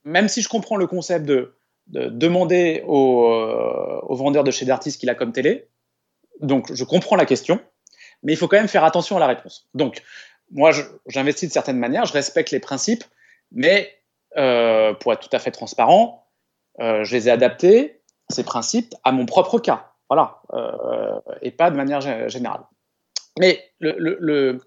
[0.04, 1.56] même si je comprends le concept de,
[1.88, 5.68] demander au, euh, au, vendeur de chez Dartis qu'il a comme télé,
[6.40, 7.60] donc je comprends la question,
[8.24, 9.68] mais il faut quand même faire attention à la réponse.
[9.74, 10.02] Donc,
[10.52, 10.72] moi,
[11.08, 13.04] j'investis de certaines manières, je respecte les principes,
[13.52, 13.92] mais
[14.38, 16.28] euh, pour être tout à fait transparent,
[16.80, 19.92] euh, je les ai adaptés, ces principes, à mon propre cas.
[20.08, 20.44] Voilà,
[21.42, 22.62] et pas de manière générale.
[23.40, 24.60] Mais le, le,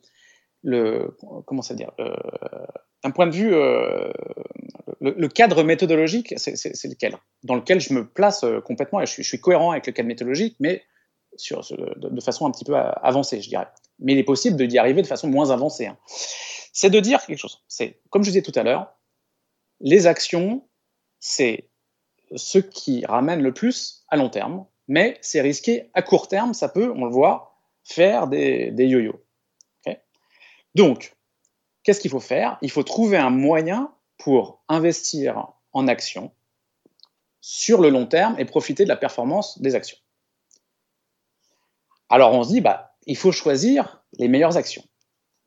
[0.62, 1.92] le, comment ça dire,
[3.04, 4.10] d'un point de vue, euh,
[5.00, 6.52] le, cadre méthodologique, c'est
[6.88, 7.16] lequel?
[7.44, 10.56] Dans lequel je me place euh, complètement et je suis, cohérent avec le cadre méthodologique,
[10.60, 10.82] mais
[11.36, 13.68] sur, de, façon un petit peu avancée, je dirais.
[14.00, 15.86] Mais il est possible d'y arriver de façon moins avancée.
[15.86, 15.98] Hein.
[16.72, 17.62] C'est de dire quelque chose.
[17.68, 18.92] C'est, comme je disais tout à l'heure,
[19.80, 20.68] les actions,
[21.20, 21.70] c'est
[22.34, 26.68] ce qui ramène le plus à long terme, mais c'est risqué à court terme, ça
[26.68, 27.57] peut, on le voit,
[27.88, 29.24] faire des, yo-yo.
[30.74, 31.16] Donc,
[31.82, 32.58] qu'est-ce qu'il faut faire?
[32.62, 36.30] Il faut trouver un moyen pour investir en actions
[37.40, 39.96] sur le long terme et profiter de la performance des actions.
[42.10, 44.84] Alors on se dit, bah, il faut choisir les meilleures actions.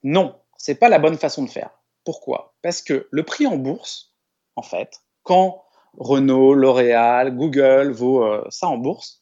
[0.03, 1.69] Non, c'est pas la bonne façon de faire.
[2.03, 2.55] Pourquoi?
[2.63, 4.15] Parce que le prix en bourse,
[4.55, 5.63] en fait, quand
[5.97, 9.20] Renault, L'Oréal, Google vaut euh, ça en bourse,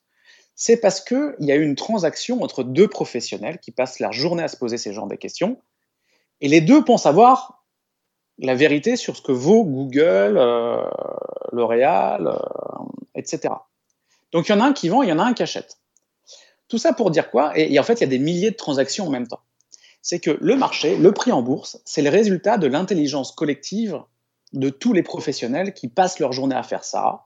[0.61, 4.43] c'est parce qu'il y a eu une transaction entre deux professionnels qui passent leur journée
[4.43, 5.57] à se poser ces genres de questions
[6.41, 7.63] et les deux pensent avoir
[8.39, 10.83] la vérité sur ce que vaut Google, euh,
[11.53, 12.37] L'Oréal, euh,
[13.15, 13.53] etc.
[14.33, 15.77] Donc il y en a un qui vend, il y en a un qui achète.
[16.67, 17.57] Tout ça pour dire quoi?
[17.57, 19.41] Et, en fait, il y a des milliers de transactions en même temps.
[20.01, 23.97] c'est que le marché, le prix en bourse, c'est le résultat de l'intelligence collective
[24.51, 27.23] de tous les professionnels qui passent leur journée à faire ça,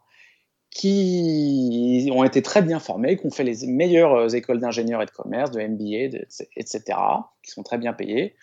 [0.74, 5.12] qui ont été très bien formés, qui ont fait les meilleures écoles d'ingénieurs et de
[5.12, 6.18] commerce, de MBA,
[6.56, 6.98] etc.,
[7.44, 8.36] qui sont très bien payés.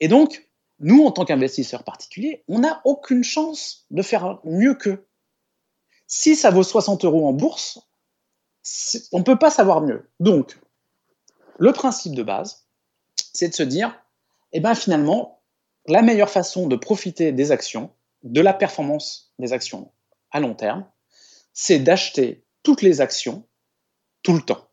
[0.00, 0.46] Et donc,
[0.78, 5.06] nous, en tant qu'investisseurs particuliers, on n'a aucune chance de faire mieux qu'eux.
[6.06, 7.80] Si ça vaut 60 euros en bourse,
[9.12, 10.08] on ne peut pas savoir mieux.
[10.20, 10.58] Donc,
[11.58, 12.66] le principe de base,
[13.32, 13.98] c'est de se dire,
[14.52, 15.40] eh ben finalement,
[15.86, 17.90] la meilleure façon de profiter des actions,
[18.22, 19.90] de la performance des actions
[20.30, 20.86] à long terme,
[21.60, 23.44] c'est d'acheter toutes les actions
[24.22, 24.70] tout le temps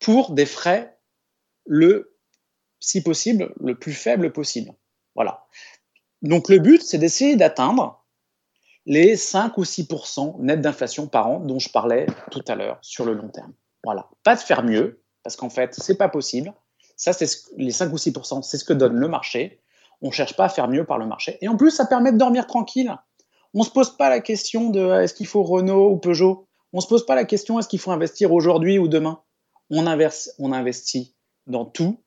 [0.00, 0.98] pour des frais
[1.66, 2.18] le
[2.80, 4.72] si possible le plus faible possible.
[5.14, 5.46] Voilà.
[6.20, 8.04] Donc le but c'est d'essayer d'atteindre
[8.86, 13.04] les 5 ou 6% net d'inflation par an dont je parlais tout à l'heure sur
[13.04, 13.52] le long terme.
[13.84, 16.52] Voilà, pas de faire mieux parce qu'en fait, c'est pas possible.
[16.96, 19.62] Ça c'est les 5 ou 6% c'est ce que donne le marché.
[20.02, 22.18] On cherche pas à faire mieux par le marché et en plus ça permet de
[22.18, 22.96] dormir tranquille.
[23.58, 26.46] On se pose pas la question de est-ce qu'il faut Renault ou Peugeot?
[26.72, 29.20] On se pose pas la question est-ce qu'il faut investir aujourd'hui ou demain?
[29.68, 31.16] On, inverse, on investit
[31.48, 32.00] dans tout,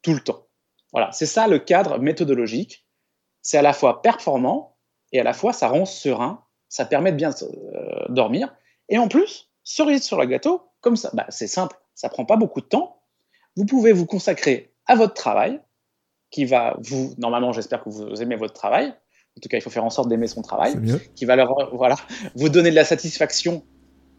[0.00, 0.46] tout le temps.
[0.92, 2.86] Voilà, c'est ça le cadre méthodologique.
[3.42, 4.78] C'est à la fois performant
[5.12, 8.56] et à la fois ça rend serein, ça permet de bien euh, dormir.
[8.88, 12.36] Et en plus, cerise sur le gâteau, comme ça, bah, c'est simple, ça prend pas
[12.36, 13.02] beaucoup de temps.
[13.54, 15.60] Vous pouvez vous consacrer à votre travail,
[16.30, 18.94] qui va vous, normalement, j'espère que vous aimez votre travail,
[19.36, 20.76] en tout cas, il faut faire en sorte d'aimer son travail,
[21.14, 21.96] qui va leur, voilà,
[22.34, 23.62] vous donner de la satisfaction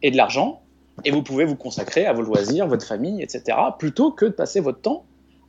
[0.04, 0.62] et de l'argent,
[1.06, 4.60] et vous pouvez vous consacrer à vos loisirs, votre famille, etc., plutôt que de passer
[4.60, 5.06] votre temps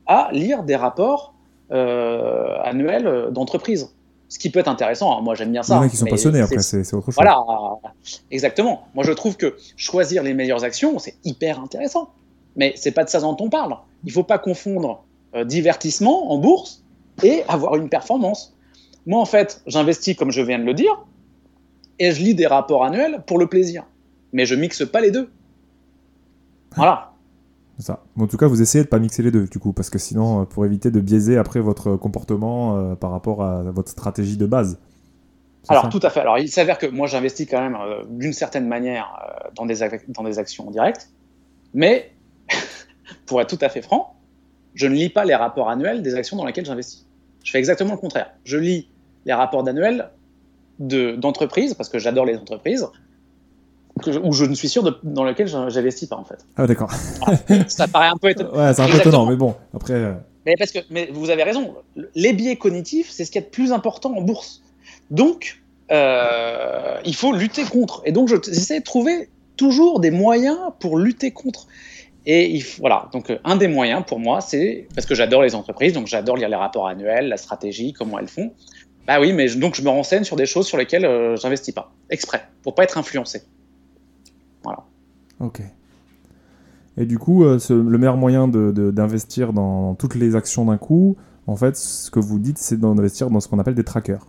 [0.07, 1.33] à lire des rapports
[1.71, 3.93] euh, annuels d'entreprise.
[4.27, 5.21] Ce qui peut être intéressant, hein.
[5.21, 5.75] moi j'aime bien ça.
[5.75, 7.15] Il y en a qui sont passionnés après, c'est autre chose.
[7.15, 7.43] Voilà,
[8.29, 8.87] exactement.
[8.93, 12.09] Moi je trouve que choisir les meilleures actions, c'est hyper intéressant.
[12.55, 13.77] Mais c'est pas de ça dont on parle.
[14.03, 15.03] Il faut pas confondre
[15.35, 16.83] euh, divertissement en bourse
[17.23, 18.55] et avoir une performance.
[19.05, 21.05] Moi, en fait, j'investis, comme je viens de le dire,
[21.99, 23.85] et je lis des rapports annuels pour le plaisir.
[24.33, 25.29] Mais je mixe pas les deux.
[26.75, 27.11] Voilà.
[27.79, 28.03] Ça.
[28.19, 30.41] en tout cas, vous essayez de pas mixer les deux, du coup, parce que sinon,
[30.41, 34.45] euh, pour éviter de biaiser après votre comportement euh, par rapport à votre stratégie de
[34.45, 34.79] base.
[35.69, 36.19] Alors, tout à fait.
[36.19, 39.17] Alors, il s'avère que moi, j'investis quand même euh, d'une certaine manière
[39.55, 39.77] dans, des
[40.09, 41.09] dans des actions directes,
[41.73, 42.11] mais
[43.25, 44.15] pour être tout à fait franc,
[44.73, 47.05] je ne lis pas les rapports annuels des actions dans lesquelles j'investis.
[47.49, 48.29] Je fais exactement le contraire.
[48.43, 48.87] Je lis
[49.25, 50.11] les rapports d'annuels
[50.77, 52.85] d'entreprises, parce que j'adore les entreprises,
[54.03, 56.45] que où je ne suis sûr de, dans lequel j'investis pas en fait.
[56.57, 56.91] Ah d'accord.
[57.67, 58.55] ça paraît un peu étonnant.
[58.55, 59.95] Ouais, c'est un peu étonnant, mais bon, après.
[59.95, 60.13] Euh.
[60.45, 61.73] Mais parce que, mais vous avez raison.
[62.13, 64.61] Les biais cognitifs, c'est ce qui est le plus important en bourse.
[65.09, 65.59] Donc,
[65.91, 68.03] euh, il faut lutter contre.
[68.05, 71.65] Et donc, j'essaie de trouver toujours des moyens pour lutter contre.
[72.31, 75.93] Et il, voilà, donc un des moyens pour moi, c'est parce que j'adore les entreprises,
[75.93, 78.53] donc j'adore lire les rapports annuels, la stratégie, comment elles font.
[79.07, 81.91] Bah oui, mais donc je me renseigne sur des choses sur lesquelles euh, j'investis pas,
[82.11, 83.41] exprès, pour pas être influencé.
[84.63, 84.83] Voilà.
[85.39, 85.63] Ok.
[86.97, 91.55] Et du coup, euh, le meilleur moyen d'investir dans toutes les actions d'un coup, en
[91.55, 94.27] fait, ce que vous dites, c'est d'investir dans ce qu'on appelle des trackers.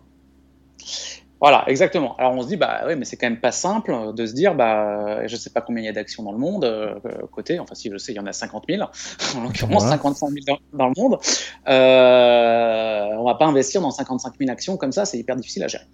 [1.40, 2.16] Voilà, exactement.
[2.18, 4.54] Alors on se dit, bah oui, mais c'est quand même pas simple de se dire,
[4.54, 6.94] bah je sais pas combien il y a d'actions dans le monde, euh,
[7.32, 8.82] côté, enfin si je sais, il y en a 50 000,
[9.36, 11.18] en l'occurrence 55 000 dans, le monde.
[11.66, 15.68] Euh, on va pas investir dans 55 000 actions comme ça, c'est hyper difficile à
[15.68, 15.86] gérer.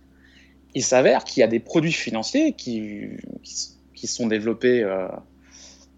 [0.75, 3.05] Il s'avère qu'il y a des produits financiers qui,
[3.95, 5.07] qui, sont développés euh,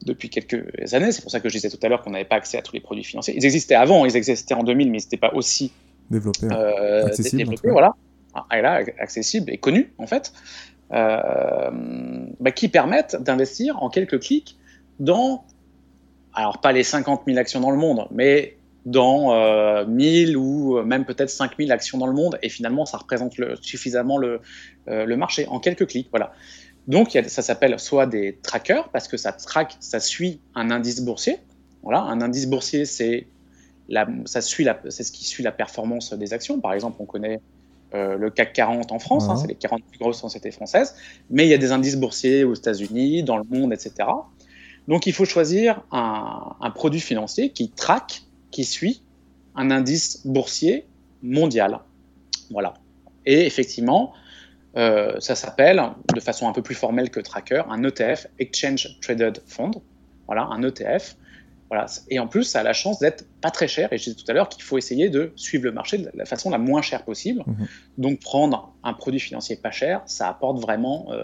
[0.05, 1.11] depuis quelques années.
[1.11, 2.75] C'est pour ça que je disais tout à l'heure qu'on n'avait pas accès à tous
[2.75, 3.35] les produits financiers.
[3.35, 5.73] Ils existaient avant, ils existaient en 2000, mais ils n'étaient pas aussi
[6.11, 6.47] développés.
[6.53, 7.95] Euh, développés voilà
[8.53, 10.33] et là, accessible et connu en fait,
[10.93, 11.71] euh,
[12.41, 14.57] bah, qui permettent d'investir en quelques clics
[15.01, 15.45] dans,
[16.35, 21.05] alors pas les 50 000 actions dans le monde, mais dans euh, 1000 ou même
[21.05, 24.41] peut-être 5000 actions dans le monde, et finalement ça représente suffisamment le,
[24.89, 26.09] euh, le, marché en quelques clics.
[26.11, 26.33] Voilà.
[26.87, 31.39] Donc ça s'appelle soit des trackers, parce que ça traque, ça suit un indice boursier.
[31.83, 33.27] Voilà, un indice boursier, c'est
[34.27, 36.61] c'est ce qui suit la performance des actions.
[36.61, 37.41] Par exemple, on connaît
[37.95, 40.95] euh, le CAC 40 en France, hein, c'est les 40 plus grosses sociétés françaises,
[41.31, 44.09] mais il y a des indices boursiers aux États-Unis, dans le monde, etc.
[44.89, 49.03] Donc il faut choisir un, produit financier qui traque, qui suit
[49.55, 50.87] un indice boursier
[51.23, 51.81] mondial.
[52.51, 52.75] Voilà.
[53.27, 54.13] Et effectivement,
[54.77, 55.83] euh, ça s'appelle,
[56.15, 59.81] de façon un peu plus formelle que tracker, un ETF, Exchange Traded Fund.
[60.27, 61.17] Voilà, un ETF.
[61.71, 61.87] Voilà.
[62.09, 63.93] Et en plus, ça a la chance d'être pas très cher.
[63.93, 66.25] Et je disais tout à l'heure qu'il faut essayer de suivre le marché de la
[66.25, 67.43] façon la moins chère possible.
[67.47, 67.67] Mhm.
[67.99, 71.07] Donc, prendre un produit financier pas cher, ça apporte vraiment.
[71.11, 71.19] Euh,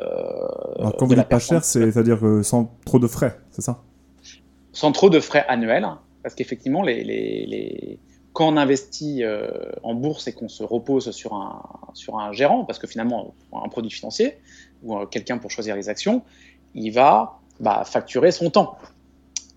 [0.79, 3.83] Alors, quand vous dites pas cher, c'est-à-dire sans trop de frais, c'est ça?
[4.73, 5.87] Sans trop de frais annuels.
[6.23, 7.99] parce qu'effectivement, les, les,
[8.35, 9.49] quand on investit euh,
[9.83, 11.63] en bourse et qu'on se repose sur un,
[11.95, 14.39] sur un gérant, parce que finalement, un produit financier
[14.83, 16.23] ou euh, quelqu'un pour choisir les actions,
[16.75, 18.77] il va bah, facturer son temps.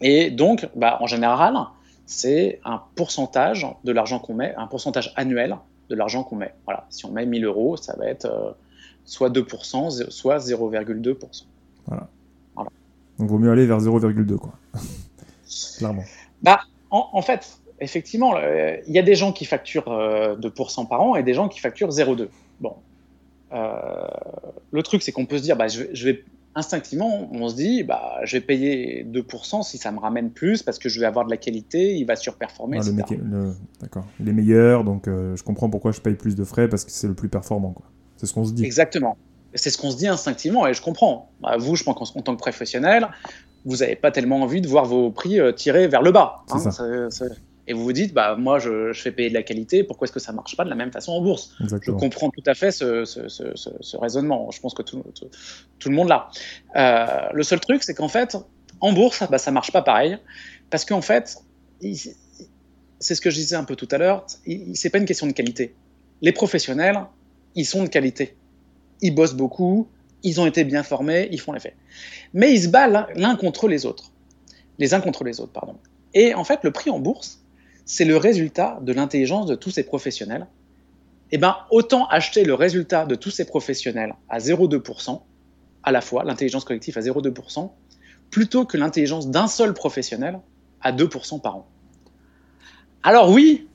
[0.02, 1.56] Et donc, bah, en général,
[2.06, 5.58] c'est un pourcentage de l'argent qu'on met, un pourcentage annuel
[5.90, 6.54] de l'argent qu'on met.
[6.66, 6.86] Voilà.
[6.90, 8.52] Si on met 1000 euros, ça va être euh,
[9.06, 11.44] soit 2%, soit 0,2%.
[11.86, 12.08] Voilà.
[12.56, 12.70] voilà.
[13.20, 14.54] Donc, vaut mieux aller vers 0,2, quoi.
[15.78, 16.04] Clairement.
[16.42, 16.60] Bah,
[16.92, 21.16] en, fait, effectivement, euh, il y a des gens qui facturent 2% euh, par an
[21.16, 22.28] et des gens qui facturent 0,2.
[22.60, 22.76] Bon.
[23.52, 26.24] le truc, c'est qu'on peut se dire, bah, je, vais
[26.58, 30.80] instinctivement, on se dit, bah, je vais payer 2% si ça me ramène plus parce
[30.80, 32.80] que je vais avoir de la qualité, il va surperformer.
[32.82, 34.06] Ah, d'accord.
[34.20, 36.92] Il est meilleur, donc euh, je comprends pourquoi je paye plus de frais parce que
[36.92, 37.76] c'est le plus performant.
[38.18, 38.66] C'est ce qu'on se dit.
[38.66, 39.18] Exactement.
[39.54, 41.30] C'est ce qu'on se dit instinctivement et je comprends.
[41.42, 43.08] Bah, vous, je pense qu'en tant que professionnel,
[43.64, 46.44] vous n'avez pas tellement envie de voir vos prix euh, tirer vers le bas.
[46.50, 46.72] Hein.
[46.72, 47.26] ça
[47.68, 50.22] et vous vous dites, bah, moi, je, fais payer de la qualité, pourquoi est-ce que
[50.22, 51.54] ça marche pas de la même façon en bourse?
[51.60, 54.50] Je comprends tout à fait ce, raisonnement.
[54.52, 55.04] Je pense que tout,
[55.86, 56.30] le monde l'a.
[56.78, 58.38] Euh, le seul truc, c'est qu'en fait,
[58.80, 60.18] en bourse, bah, ça marche pas pareil,
[60.70, 61.40] parce qu'en fait,
[61.82, 64.26] c'est ce que je disais un peu tout à l'heure,
[64.74, 65.76] c'est pas une question de qualité.
[66.22, 67.02] Les professionnels,
[67.56, 68.36] ils sont de qualité.
[69.02, 69.90] Ils bossent beaucoup,
[70.24, 71.76] ils ont été bien formés, ils font les faits.
[72.34, 74.12] Mais ils se battent l'un contre les autres.
[74.80, 75.76] Les uns contre les autres, pardon.
[76.14, 77.44] Et en fait, le prix en bourse,
[77.88, 80.46] c'est le résultat de l'intelligence de tous ces professionnels,
[81.32, 85.22] eh ben, autant acheter le résultat de tous ces professionnels à 0,2%,
[85.84, 87.72] à la fois, l'intelligence collective à 0,2%,
[88.30, 90.40] plutôt que l'intelligence d'un seul professionnel
[90.82, 91.68] à 2% par an.
[93.04, 93.68] Alors oui,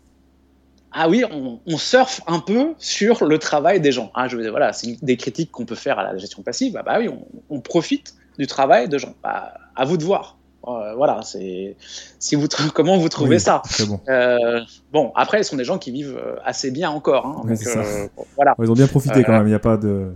[0.93, 4.11] ah oui, on, surfe un peu sur le travail des gens.
[4.15, 6.77] Ah, je, voilà, c'est des critiques qu'on peut faire à la gestion passive.
[6.79, 7.09] Ah bah, oui,
[7.49, 9.15] on, profite du travail de gens.
[9.23, 10.37] Bah, à vous de voir.
[10.69, 11.75] Euh, voilà, c'est
[12.19, 13.63] si vous comment vous trouvez ça.
[13.89, 14.01] Bon.
[14.09, 14.61] Euh,
[14.93, 15.13] bon.
[15.17, 17.27] après, ce sont des gens qui vivent euh, assez bien encore.
[17.27, 17.55] Hein,
[18.37, 18.55] voilà.
[18.63, 19.47] ils ont bien profité quand même.
[19.47, 20.13] Il n'y a pas de.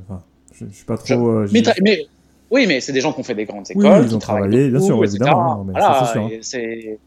[0.53, 1.45] je, suis pas trop.
[1.83, 2.07] Mais,
[2.51, 4.05] oui, mais c'est des gens qui ont fait des grandes écoles.
[4.05, 5.67] ils ont travaillé, bien sûr, évidemment.
[5.69, 6.99] voilà, c'est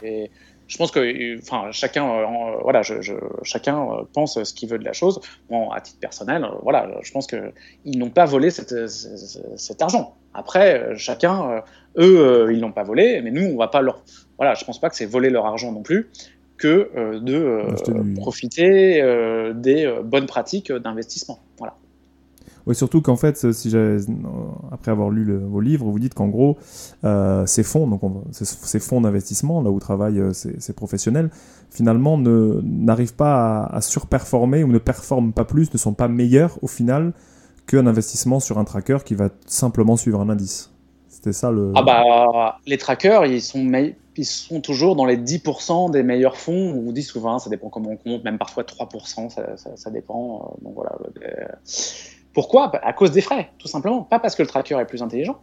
[0.70, 2.26] je pense que enfin, chacun, euh,
[2.62, 5.20] voilà, je, chacun euh, pense ce qu'il veut de la chose.
[5.50, 10.16] Bon, à titre personnel, euh, voilà, je pense qu'ils n'ont pas volé cet argent.
[10.36, 11.64] Après, chacun,
[11.98, 14.04] eux, ils l'ont pas volé, mais nous, on va pas leur.
[14.38, 16.12] Voilà, je pense pas que c'est voler leur argent non plus
[16.58, 17.64] que de
[18.16, 19.02] profiter
[19.56, 21.40] des bonnes pratiques d'investissement.
[21.58, 21.76] Voilà.
[22.70, 23.74] Oui, surtout qu'en fait, si
[24.72, 26.56] après avoir lu vos livres, vous dites qu'en gros,
[27.04, 28.02] euh, ces fonds, donc
[28.32, 31.32] ces fonds d'investissement, là où travaillent euh, ces, professionnels,
[31.72, 36.68] finalement n'arrivent pas à, surperformer ou ne performent pas plus, ne sont pas meilleurs au
[36.68, 37.14] final
[37.66, 40.72] qu'un investissement sur un tracker qui va simplement suivre un indice.
[41.08, 41.74] C'était ça le.
[41.74, 43.68] Ah bah, les trackers, ils sont,
[44.16, 47.70] ils sont toujours dans les 10% des meilleurs fonds, ou 10 ou 20, ça dépend
[47.70, 50.54] comment on compte, même parfois 3%, ça, ça, dépend.
[50.62, 50.92] Euh, donc voilà.
[52.39, 52.69] Pourquoi?
[52.69, 54.02] Bah, À cause des frais, tout simplement.
[54.02, 55.41] Pas parce que le tracker est plus intelligent.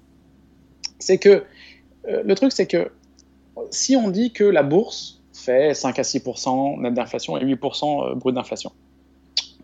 [0.99, 1.45] C'est que
[2.09, 2.91] euh, le truc, c'est que
[3.69, 8.15] si on dit que la bourse fait 5 à 6% net d'inflation et 8% euh,
[8.15, 8.73] brut d'inflation,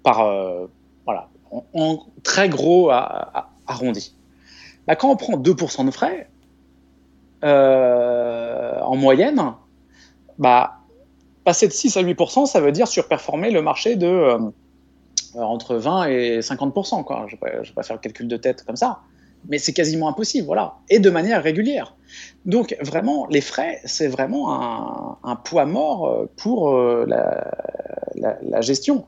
[0.03, 0.67] par euh,
[1.07, 1.31] voilà,
[1.73, 2.91] en, très gros
[3.67, 4.15] arrondi.
[4.87, 6.29] Bah, quand on prend 2% de frais,
[7.43, 9.55] en moyenne,
[10.37, 10.83] bah,
[11.45, 14.39] passer de 6 à 8% ça veut dire surperformer le marché de euh,
[15.35, 17.05] entre 20 et 50%.
[17.05, 17.27] Quoi.
[17.29, 19.01] Je ne vais, pas faire le calcul de tête comme ça.
[19.49, 20.77] Mais c'est quasiment impossible, voilà.
[20.89, 21.97] Et de manière régulière.
[22.45, 29.07] Donc, vraiment, les frais, c'est vraiment un, poids mort euh, pour euh, la, gestion.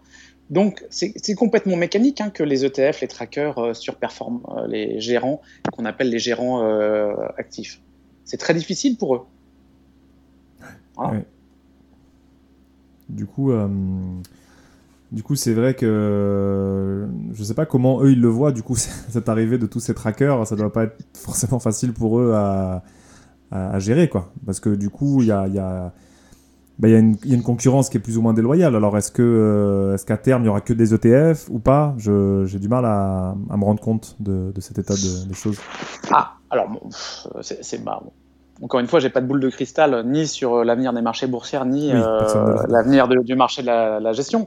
[0.50, 5.40] Donc, c'est complètement mécanique hein, que les ETF, les trackers surperforment les gérants,
[5.72, 6.62] qu'on appelle les gérants
[7.38, 7.80] actifs.
[8.24, 9.22] C'est très difficile pour eux.
[13.08, 13.52] Du coup,
[15.14, 18.50] du coup, c'est vrai que je ne sais pas comment eux ils le voient.
[18.50, 22.18] Du coup, cette arrivée de tous ces trackers, ça doit pas être forcément facile pour
[22.18, 22.83] eux à,
[23.79, 24.33] gérer, quoi.
[24.44, 25.92] Parce que du coup, il y a, y, a,
[26.81, 28.74] bah, y, a une concurrence qui est plus ou moins déloyale.
[28.74, 31.94] Alors, est-ce que euh, est-ce qu'à terme il y aura que des ETF ou pas?
[31.98, 35.60] J'ai du mal à, me rendre compte de, cet état de, des choses.
[36.10, 36.69] Ah, alors
[37.40, 38.12] c'est marrant
[38.63, 41.27] encore une fois, j'ai pas de boule de cristal ni sur euh, l'avenir des marchés
[41.27, 44.46] boursiers, ni euh, l'avenir du marché de la, gestion.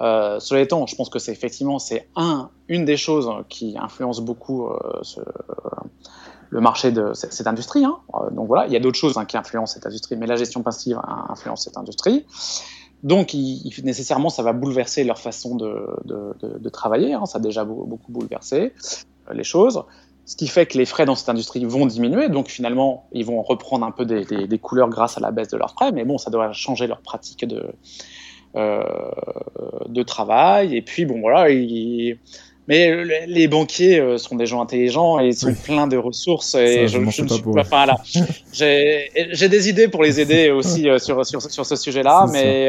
[0.00, 4.20] Euh, cela étant, je pense que c'est effectivement c'est un une des choses qui influence
[4.20, 4.68] beaucoup
[6.50, 7.84] le marché de cette industrie.
[7.84, 7.98] Hein.
[8.30, 10.62] donc voilà, il y a d'autres choses hein, qui influencent cette industrie, mais la gestion
[10.62, 12.26] passive influence cette industrie.
[13.02, 17.14] Donc, il, nécessairement, ça va bouleverser leur façon de, travailler.
[17.14, 17.26] Hein.
[17.26, 18.72] ça a déjà beaucoup bouleversé
[19.32, 19.82] les choses
[20.28, 22.28] ce qui fait que les frais dans cette industrie vont diminuer.
[22.28, 25.56] Donc finalement, ils vont reprendre un peu des, des, couleurs grâce à la baisse de
[25.56, 25.90] leurs frais.
[25.90, 27.64] Mais bon, ça doit changer leur pratique de,
[28.54, 28.82] euh,
[29.88, 30.76] de travail.
[30.76, 31.50] Et puis bon, voilà.
[32.68, 36.54] Mais les banquiers euh, sont des gens intelligents et ils sont pleins de ressources.
[36.56, 37.24] Et je, ne suis
[37.70, 37.96] pas, là.
[38.52, 42.68] J'ai des idées pour les aider aussi euh, sur, sur, sur, ce sujet-là, mais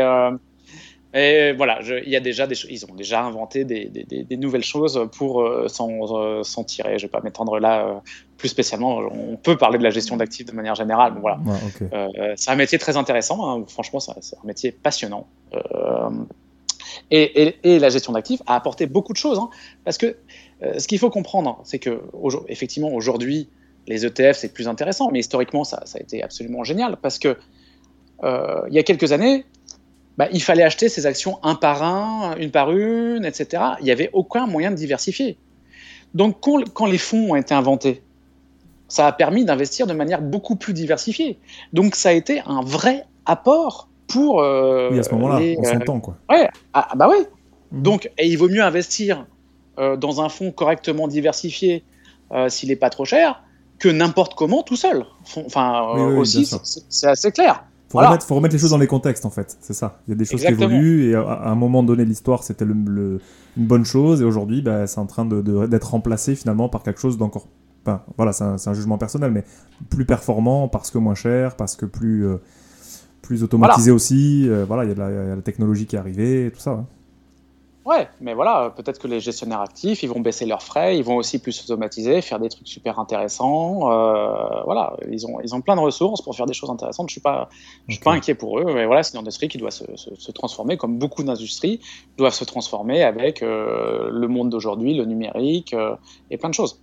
[1.14, 4.64] et voilà, il y a déjà des ils ont déjà inventé des, des, des nouvelles
[4.64, 7.00] choses pour euh, euh, s'en tirer.
[7.00, 7.94] Je vais pas m'étendre là euh,
[8.38, 9.00] plus spécialement.
[9.00, 11.40] On peut parler de la gestion d'actifs de manière générale, mais voilà.
[12.36, 13.50] c'est un métier très intéressant.
[13.50, 13.66] Hein.
[13.68, 15.28] Franchement, c'est un métier passionnant.
[17.12, 19.50] Et, et, la gestion d'actifs a apporté beaucoup de choses, hein.
[19.84, 20.18] parce que
[20.62, 22.02] ce qu'il faut comprendre, c'est que
[22.48, 23.50] effectivement aujourd'hui
[23.88, 27.36] les ETF c'est plus intéressant, mais historiquement ça, ça, a été absolument génial, parce que
[28.24, 29.46] il y a quelques années,
[30.20, 33.64] bah, il fallait acheter ces actions un par un, une par une, etc.
[33.80, 35.38] Il n'y avait aucun moyen de diversifier.
[36.14, 38.04] Donc quand, les fonds ont été inventés,
[38.90, 41.40] ça a permis d'investir de manière beaucoup plus diversifiée.
[41.72, 44.42] Donc ça a été un vrai apport pour...
[44.42, 46.18] Euh, oui, à ce moment-là, on euh, s'entend quoi.
[46.30, 47.26] Ouais, ah, bah oui.
[47.72, 47.82] Mhm.
[47.82, 49.26] Donc, et il vaut mieux investir
[49.78, 51.86] euh, dans un fonds correctement diversifié
[52.50, 53.42] s'il n'est pas trop cher
[53.80, 55.06] que n'importe comment tout seul.
[55.46, 55.82] Enfin,
[56.18, 56.46] aussi,
[56.90, 57.64] c'est assez clair.
[57.90, 60.00] Faut, remettre, faut remettre les choses dans les contextes en fait, c'est ça.
[60.08, 63.20] Il y a des choses qui évoluent et à, un moment donné l'histoire c'était le,
[63.58, 67.02] une bonne chose et aujourd'hui bah, c'est en train d'être de, remplacé finalement par quelque
[67.02, 67.48] chose d'encore...
[67.86, 69.44] Enfin, voilà, c'est un, jugement personnel mais
[69.90, 72.38] plus performant parce que moins cher, parce que plus, euh,
[73.22, 74.48] plus automatisé aussi.
[74.50, 76.72] Euh, voilà, il y, a la technologie qui est arrivée, tout ça.
[76.72, 76.86] Hein.
[77.86, 81.16] Ouais, mais voilà, peut-être que les gestionnaires actifs, ils vont baisser leurs frais, ils vont
[81.16, 83.90] aussi plus automatiser, faire des trucs super intéressants.
[83.90, 87.08] Euh, voilà, ils ont, ils ont plein de ressources pour faire des choses intéressantes.
[87.08, 87.50] Je suis pas,
[87.88, 88.66] je suis pas inquiet pour eux.
[88.74, 91.80] Mais voilà, c'est une industrie qui doit se, se, transformer, comme beaucoup d'industries
[92.18, 95.96] doivent se transformer avec euh, le monde d'aujourd'hui, le numérique euh,
[96.30, 96.82] et plein de choses.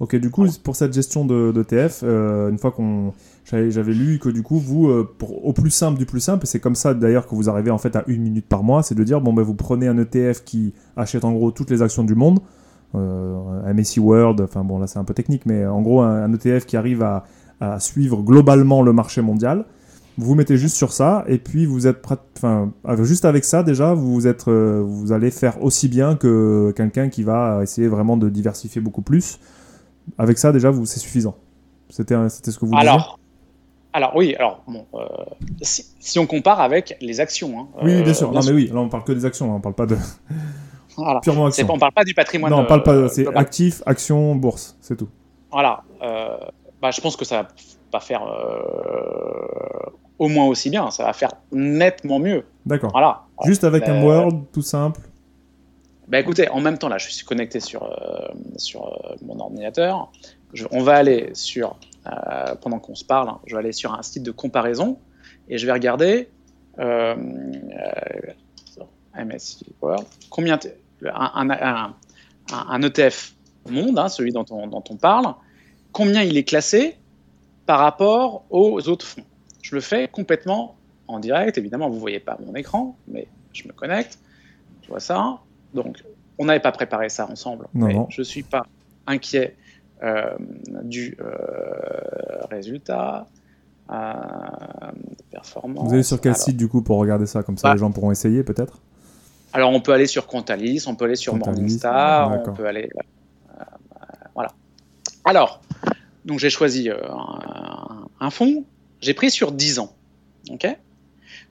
[0.00, 3.12] Ok, du coup, pour cette gestion de, d'ETF, une fois qu'on
[3.44, 6.46] j'avais lu que du coup, vous, euh, pour, au plus simple du plus simple, et
[6.46, 8.94] c'est comme ça d'ailleurs que vous arrivez en fait à une minute par mois, c'est
[8.94, 12.04] de dire, bon, ben, vous prenez un ETF qui achète en gros toutes les actions
[12.04, 12.40] du monde,
[12.94, 16.64] euh, MSCI World, enfin bon, là c'est un peu technique, mais en gros, un, ETF
[16.64, 17.24] qui arrive à,
[17.60, 19.66] à, suivre globalement le marché mondial.
[20.16, 22.02] Vous vous mettez juste sur ça, et puis vous êtes
[22.36, 22.72] enfin,
[23.02, 27.24] juste avec ça déjà, vous, êtes, euh, vous allez faire aussi bien que quelqu'un qui
[27.24, 29.38] va essayer vraiment de diversifier beaucoup plus.
[30.18, 31.36] Avec ça, déjà, vous, c'est suffisant.
[31.90, 33.18] C'était, c'était ce que vous Alors,
[33.94, 35.06] alors oui, alors bon, euh,
[35.62, 37.60] si, on compare avec les actions.
[37.60, 38.28] Hein, oui, bien sûr.
[38.28, 39.96] Euh, non, mais oui, là on parle que des actions, hein, on parle pas de
[40.96, 41.20] voilà.
[41.20, 41.64] purement actions.
[41.70, 42.50] On parle pas du patrimoine.
[42.50, 42.92] Non, on parle pas.
[42.92, 45.08] Euh, c'est actif, action, bourse, c'est tout.
[45.52, 45.84] Voilà.
[46.82, 47.48] bah, je pense que ça va
[47.92, 48.22] pas faire
[50.18, 50.90] au moins aussi bien.
[50.90, 52.44] Ça va faire nettement mieux.
[52.66, 52.90] D'accord.
[52.90, 53.22] Voilà.
[53.44, 55.00] Juste avec un Word, tout simple.
[56.08, 57.88] Bah écoutez, en même temps là, je suis connecté sur
[58.56, 60.10] sur mon ordinateur.
[60.70, 61.76] on va aller sur
[62.06, 64.98] euh, pendant qu'on se parle, hein, je vais aller sur un site de comparaison
[65.48, 66.28] et je vais regarder
[66.78, 67.14] euh,
[69.16, 70.58] euh, MSCI World, combien
[71.06, 71.94] un, un,
[72.52, 73.34] un, ETF
[73.70, 75.34] monde, hein, celui dont on, dont on, parle,
[75.92, 76.98] combien il est classé
[77.64, 79.24] par rapport aux autres fonds?
[79.62, 80.76] Je le fais complètement
[81.08, 81.56] en direct.
[81.56, 84.18] Évidemment, vous ne voyez pas mon écran, mais je me connecte.
[84.82, 85.38] Je vois ça.
[85.74, 86.04] Donc,
[86.38, 88.66] on n'avait pas préparé ça ensemble, mais je ne suis pas
[89.06, 89.56] inquiet
[90.02, 90.34] euh,
[90.82, 93.26] du euh, résultat.
[93.90, 94.14] Euh,
[95.30, 95.86] performance.
[95.86, 97.42] Vous allez sur quel site du coup pour regarder ça?
[97.42, 97.74] Comme ça bah.
[97.74, 98.80] les gens pourront essayer peut-être?
[99.52, 102.88] Alors on peut aller sur Contalis, on peut aller sur Morningstar, on peut aller.
[104.34, 104.52] voilà.
[105.26, 105.60] Alors,
[106.24, 108.64] donc j'ai choisi un, un, fonds,
[109.02, 109.94] j'ai pris sur 10 ans.
[110.50, 110.78] ok?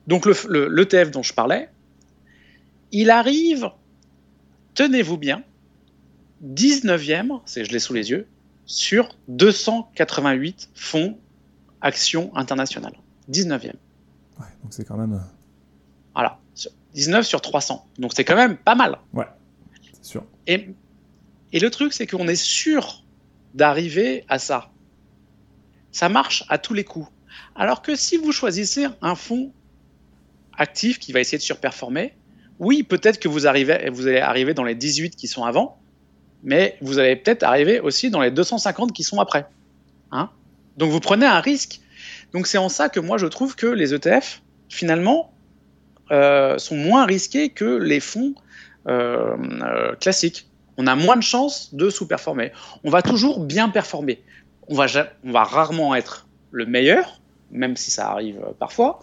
[0.08, 1.68] Donc l'ETF le, le, dont je parlais,
[2.90, 3.70] il arrive,
[4.74, 5.42] tenez-vous bien,
[6.44, 8.26] 19e, c'est je l'ai sous les yeux,
[8.66, 11.18] sur 288 fonds
[11.80, 12.96] actions internationales.
[13.30, 13.66] 19e.
[14.38, 15.14] Ouais, donc c'est quand même.
[15.14, 15.18] Euh,
[16.14, 16.38] voilà.
[16.94, 17.86] 19 sur 300.
[17.98, 18.98] Donc c'est quand même pas mal.
[19.12, 19.26] Ouais,
[19.92, 20.24] c'est sûr.
[20.46, 20.68] Et,
[21.52, 23.04] et le truc, c'est qu'on est sûr
[23.54, 24.70] d'arriver à ça.
[25.90, 27.08] Ça marche à tous les coups.
[27.56, 29.52] Alors que si vous choisissez un fonds
[30.56, 32.14] actif qui va essayer de surperformer,
[32.58, 35.78] oui, peut-être que vous, arrivez, vous allez arriver dans les 18 qui sont avant,
[36.42, 39.46] mais vous allez peut-être arriver aussi dans les 250 qui sont après.
[40.12, 40.30] Hein
[40.76, 41.80] Donc vous prenez un risque.
[42.32, 45.32] Donc c'est en ça que moi je trouve que les ETF, finalement,
[46.10, 48.34] euh, sont moins risqués que les fonds
[48.86, 50.48] euh, euh, classiques.
[50.76, 52.52] On a moins de chances de sous-performer.
[52.82, 54.22] On va toujours bien performer.
[54.68, 54.86] On va,
[55.24, 59.00] on va rarement être le meilleur, même si ça arrive parfois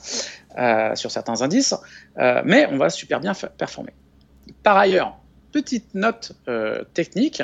[0.95, 1.73] sur certains indices,
[2.17, 3.93] mais on va super bien performer.
[4.63, 5.17] Par ailleurs,
[5.51, 7.43] petite note euh, technique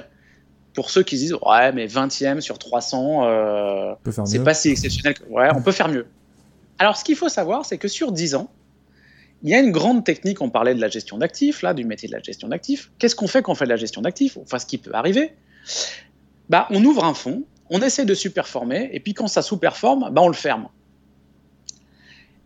[0.73, 3.93] pour ceux qui disent ouais mais 20e sur 300 euh,
[4.25, 5.23] c'est pas si exceptionnel que...
[5.25, 6.07] ouais on peut faire mieux.
[6.79, 8.49] Alors ce qu'il faut savoir c'est que sur 10 ans
[9.43, 12.07] il y a une grande technique on parlait de la gestion d'actifs là du métier
[12.07, 12.91] de la gestion d'actifs.
[12.99, 14.37] Qu'est-ce qu'on fait quand on fait de la gestion d'actifs?
[14.37, 15.33] Enfin ce qui peut arriver.
[16.49, 20.21] Bah on ouvre un fonds on essaie de superformer et puis quand ça sous-performe bah
[20.21, 20.69] on le ferme.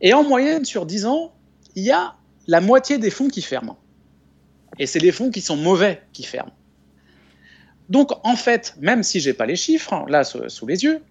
[0.03, 1.31] Et en moyenne sur 10 ans
[1.75, 2.15] il y a
[2.47, 3.77] la moitié des fonds qui ferment
[4.79, 6.53] et c'est les fonds qui sont mauvais qui ferment
[7.91, 11.01] donc, en fait, même si j'ai pas les chiffres, là, sous, les yeux,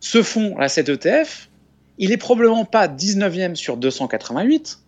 [0.00, 1.50] ce fonds, là, cet ETF,
[1.98, 4.78] il est probablement pas 19e sur 288,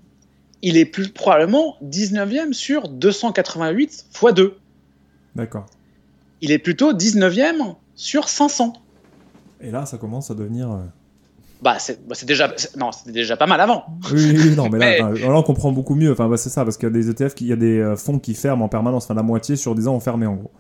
[0.63, 4.57] il est plus probablement 19e sur 288 x 2.
[5.37, 5.67] D'accord.
[6.41, 8.73] Il est plutôt 19e sur 500.
[9.61, 10.71] Et là, ça commence à devenir.
[11.65, 13.85] Euh, bah, c'est bah, déjà, non, c'était déjà pas mal avant.
[14.13, 16.13] Oui, non, mais là, on comprend beaucoup mieux.
[16.13, 17.97] Enfin, bah, c'est ça, parce qu'il y a des ETF, il y a des euh,
[17.97, 20.51] fonds qui ferment en permanence, enfin la moitié sur 10 ans ont fermé en gros.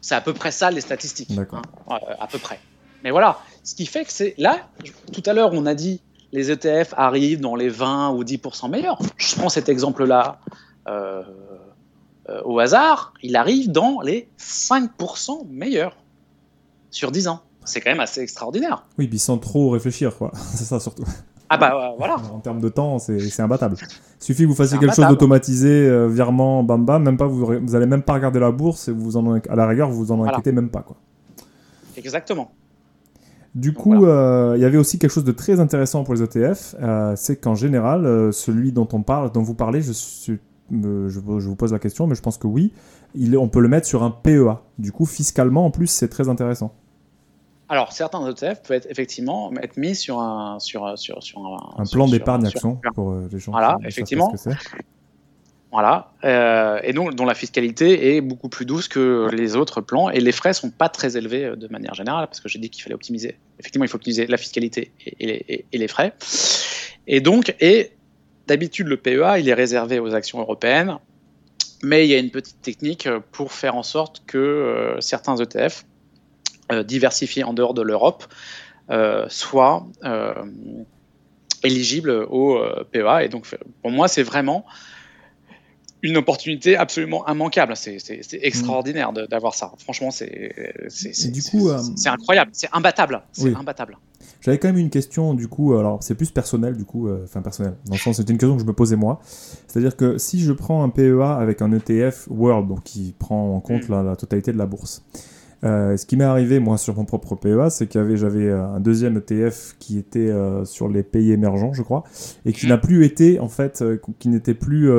[0.00, 1.30] C'est à peu près ça les statistiques.
[1.30, 2.60] Hein, euh, à peu près.
[3.02, 4.68] Mais voilà, ce qui fait que c'est là,
[5.12, 6.00] tout à l'heure on a dit
[6.32, 8.98] les ETF arrivent dans les 20 ou 10% meilleurs.
[9.16, 10.40] Je prends cet exemple-là
[10.88, 11.22] euh,
[12.28, 15.96] euh, au hasard, il arrive dans les 5% meilleurs
[16.90, 17.42] sur 10 ans.
[17.64, 18.84] C'est quand même assez extraordinaire.
[18.98, 20.30] Oui, puis sans trop réfléchir, quoi.
[20.54, 21.04] c'est ça surtout.
[21.48, 22.16] Ah bah voilà.
[22.32, 23.76] En termes de temps, c'est imbattable.
[23.80, 27.46] Il suffit que vous fassiez quelque chose d'automatisé, euh, virement, bam bam, même pas, vous,
[27.62, 30.24] vous allez même pas regarder la bourse et vous en, à la rigueur, vous en
[30.24, 30.82] inquiétez même pas.
[30.82, 30.96] Quoi.
[31.96, 32.50] Exactement.
[33.54, 36.74] Du coup, euh, il y avait aussi quelque chose de très intéressant pour les ETF,
[36.82, 40.40] euh, c'est qu'en général, celui dont on parle, dont vous parlez, je, suis,
[40.72, 42.72] je, je, vous pose la question, mais je pense que oui,
[43.14, 44.56] il, on peut le mettre sur un PEA.
[44.78, 46.74] Du coup, fiscalement, en plus, c'est très intéressant.
[47.68, 51.86] Alors, certains ETF peuvent être, effectivement être mis sur un, sur, sur, sur un, un
[51.86, 54.32] plan d'épargne action pour euh, les gens voilà, effectivement.
[55.72, 60.08] Voilà, euh, et donc dont la fiscalité est beaucoup plus douce que les autres plans
[60.08, 62.70] et les frais sont pas très élevés euh, de manière générale parce que j'ai dit
[62.70, 63.38] qu'il fallait optimiser.
[63.58, 66.12] Effectivement, il faut optimiser la fiscalité et, les, et les, frais.
[67.08, 67.90] Et donc, et
[68.46, 70.98] d'habitude le PEA il est réservé aux actions européennes,
[71.82, 75.84] mais il y a une petite technique pour faire en sorte que certains ETF
[76.84, 78.24] diversifiés en dehors de l'Europe
[78.90, 80.34] euh, soient euh,
[81.62, 82.60] éligibles au
[82.92, 83.24] PEA.
[83.24, 83.46] Et donc,
[83.80, 84.64] pour moi, c'est vraiment
[86.02, 87.74] une opportunité absolument immanquable.
[87.76, 87.98] C'est
[88.42, 89.72] extraordinaire d'avoir ça.
[89.78, 90.52] Franchement, c'est
[92.06, 93.22] incroyable, c'est imbattable.
[93.32, 93.96] C'est imbattable.
[94.42, 97.72] J'avais quand même une question, du coup, alors c'est plus personnel, du coup, enfin personnel,
[97.86, 99.20] dans le sens, c'était une question que je me posais moi.
[99.66, 103.60] C'est-à-dire que si je prends un PEA avec un ETF World, donc qui prend en
[103.60, 104.04] compte mm.
[104.04, 105.02] la, totalité de la bourse,
[105.62, 108.80] euh, ce qui m'est arrivé, moi, sur mon propre PEA, c'est que j'avais euh, un
[108.80, 112.04] deuxième ETF qui était euh, sur les pays émergents, je crois,
[112.44, 113.82] et qui n'a plus été, en fait,
[114.18, 114.90] qui n'était plus,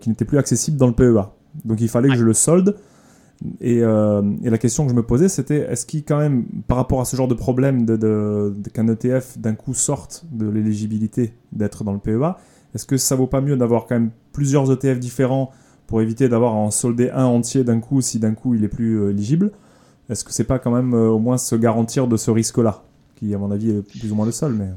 [0.00, 1.30] qui n'était plus accessible dans le PEA.
[1.64, 2.76] Donc il fallait que je le solde.
[3.60, 7.00] Et, et, la question que je me posais, c'était est-ce qu'il, quand même, par rapport
[7.00, 11.82] à ce genre de problème de, de, qu'un ETF d'un coup sorte de l'éligibilité d'être
[11.84, 12.36] dans le PEA,
[12.74, 15.50] est-ce que ça vaut pas mieux d'avoir quand même plusieurs ETF différents
[15.86, 18.68] pour éviter d'avoir à en solder un entier d'un coup si d'un coup il est
[18.68, 19.52] plus éligible?
[20.10, 22.82] Est-ce que c'est pas quand même euh, au moins se garantir de ce risque-là,
[23.16, 24.68] qui à mon avis est plus ou moins le seul, mais.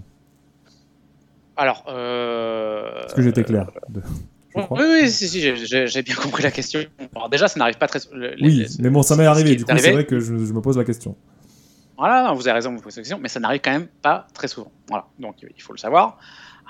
[1.58, 1.86] Alors.
[1.88, 3.04] Euh...
[3.04, 3.72] Est-ce que j'étais clair
[4.56, 6.82] Oui, oui, si, si, j'ai bien compris la question.
[7.16, 8.00] Alors déjà, ça n'arrive pas très.
[8.42, 9.56] oui, mais bon, ça m'est arrivé.
[9.56, 11.16] Du coup, c'est vrai que je, me pose la question.
[11.98, 14.48] Voilà, vous avez raison vous poser la question, mais ça n'arrive quand même pas très
[14.48, 14.72] souvent.
[14.88, 16.20] Voilà, donc il faut le savoir.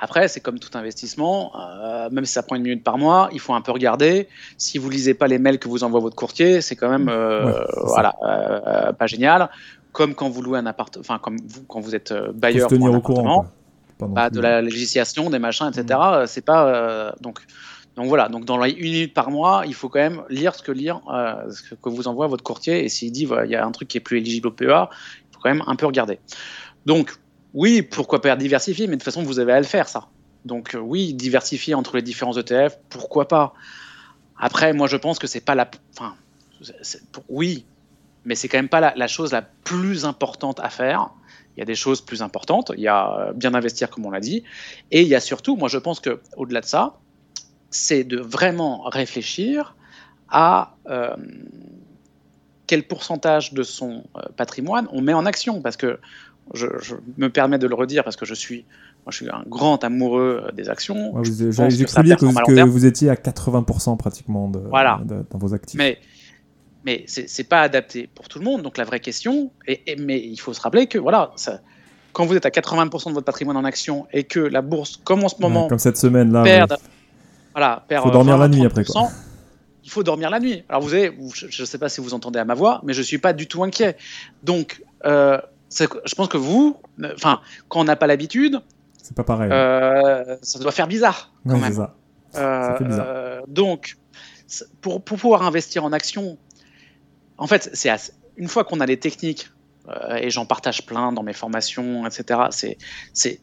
[0.04, 3.40] Après, c'est comme tout investissement, euh, même si ça prend une minute par mois, il
[3.40, 4.28] faut un peu regarder.
[4.58, 7.64] Si vous lisez pas les mails que vous envoie votre courtier, c'est quand même euh,
[7.86, 9.50] voilà euh, pas génial.
[9.94, 12.98] Comme quand vous louez un appartement, enfin comme vous quand vous êtes bailleur pour un
[12.98, 13.46] appartement,
[14.00, 15.98] bah, de la législation, des machins, etc.
[15.98, 16.28] Mm.
[16.28, 17.40] C'est pas donc
[17.96, 20.74] donc voilà, donc dans une minute par mois, il faut quand même lire ce que
[20.74, 21.00] lire,
[21.50, 22.84] ce que vous envoie votre courtier.
[22.84, 25.34] Et s'il dit il y a un truc qui est plus éligible au PEA, il
[25.34, 26.20] faut quand même un peu regarder.
[26.86, 27.16] Donc
[27.54, 30.08] oui, pourquoi pas diversifier, mais de toute façon, vous avez à le faire, ça.
[30.46, 33.54] Donc euh, oui, diversifier entre les différents ETF, pourquoi pas.
[34.38, 35.70] Après, moi, je pense que c'est pas la...
[35.96, 36.16] Enfin,
[37.30, 37.66] oui,
[38.26, 41.12] mais c'est quand même pas la, chose la plus importante à faire.
[41.56, 42.72] Il y a des choses plus importantes.
[42.76, 44.44] Il y a euh, bien investir, comme on l'a dit.
[44.92, 46.98] Et il y a surtout, moi, je pense que au-delà de ça,
[47.70, 49.76] c'est de vraiment réfléchir
[50.30, 51.16] à euh,
[52.66, 54.04] quel pourcentage de son
[54.36, 55.62] patrimoine on met en action.
[55.62, 56.00] Parce que
[56.54, 56.68] je,
[57.18, 58.66] me permets de le redire parce que je suis,
[59.06, 61.14] moi, je suis un grand amoureux euh, des actions.
[61.24, 65.78] J'ai cru dire que, vous étiez à 80% pratiquement de, dans vos actifs.
[65.78, 66.00] Mais,
[66.86, 68.62] mais c'est pas adapté pour tout le monde.
[68.62, 71.62] Donc la vraie question, et, mais il faut se rappeler que voilà, ça,
[72.12, 75.24] quand vous êtes à 80% de votre patrimoine en actions et que la bourse, comme
[75.24, 76.78] en ce moment, comme cette semaine là, perd,
[77.54, 79.10] voilà, perd faut dormir la nuit après quoi.
[79.84, 80.64] il faut dormir la nuit.
[80.70, 83.00] Alors vous savez, je ne sais pas si vous entendez à ma voix, mais je
[83.00, 83.98] ne suis pas du tout inquiet.
[84.44, 85.40] Donc, euh,
[85.80, 86.78] je pense que vous,
[87.16, 88.62] enfin, quand on n'a pas l'habitude,
[89.02, 89.50] c'est pas pareil.
[89.52, 91.74] Euh, ça doit faire bizarre quand même.
[91.74, 91.96] Ça.
[92.32, 93.06] ça fait bizarre.
[93.08, 93.98] Euh, donc,
[94.82, 96.38] pour, pour, pouvoir investir en action,
[97.38, 97.92] en fait, c'est
[98.38, 99.50] une fois qu'on a les techniques
[100.18, 102.40] et j'en partage plein dans mes formations, etc.
[102.52, 102.78] C'est
[103.12, 103.42] c'est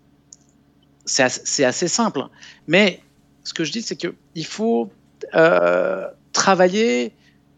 [1.04, 2.22] c'est assez, simple.
[2.66, 3.00] Mais
[3.44, 4.90] ce que je dis, c'est qu'il faut
[6.32, 7.12] travailler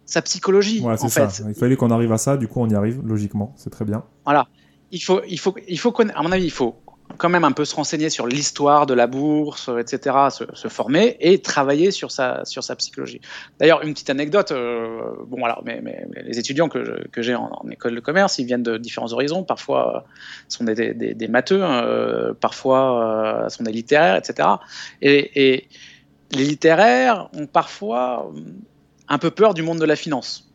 [0.04, 0.80] sa psychologie.
[0.80, 1.28] Ouais, c'est ça.
[1.48, 4.04] Il fallait qu'on arrive à ça, du coup on y arrive logiquement, c'est très bien.
[4.24, 4.48] Voilà.
[4.92, 6.76] Il faut, à mon avis, il faut
[7.16, 11.40] quand même un peu se renseigner sur l'histoire de la bourse, etc., se, former et
[11.40, 12.42] travailler sur sa,
[12.76, 13.20] psychologie.
[13.58, 15.82] D'ailleurs, une petite anecdote, euh, bon, alors, mais,
[16.24, 20.00] les étudiants que, j'ai en, école de commerce, ils viennent de différents horizons, parfois euh,
[20.48, 24.48] sont des, des, matheux, hein, euh, parfois sont des littéraires, etc.
[25.00, 25.68] Et, et
[26.32, 28.30] les littéraires ont parfois
[29.08, 30.50] un peu peur du monde de la finance.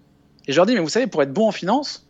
[0.47, 2.06] Et je leur dis, mais vous savez, pour être bon en finance,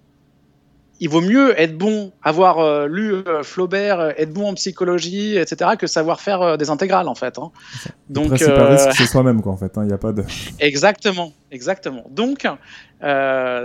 [0.99, 5.37] il vaut mieux être bon, avoir euh, lu euh, Flaubert, euh, être bon en psychologie,
[5.37, 7.37] etc., que savoir faire des intégrales, en fait.
[7.37, 7.51] Hein.
[8.09, 9.71] Donc, le principal risque, c'est soi-même, quoi, en fait.
[9.75, 10.23] Il hein, n'y a pas de...
[10.59, 12.05] Exactement, exactement.
[12.09, 12.47] Donc,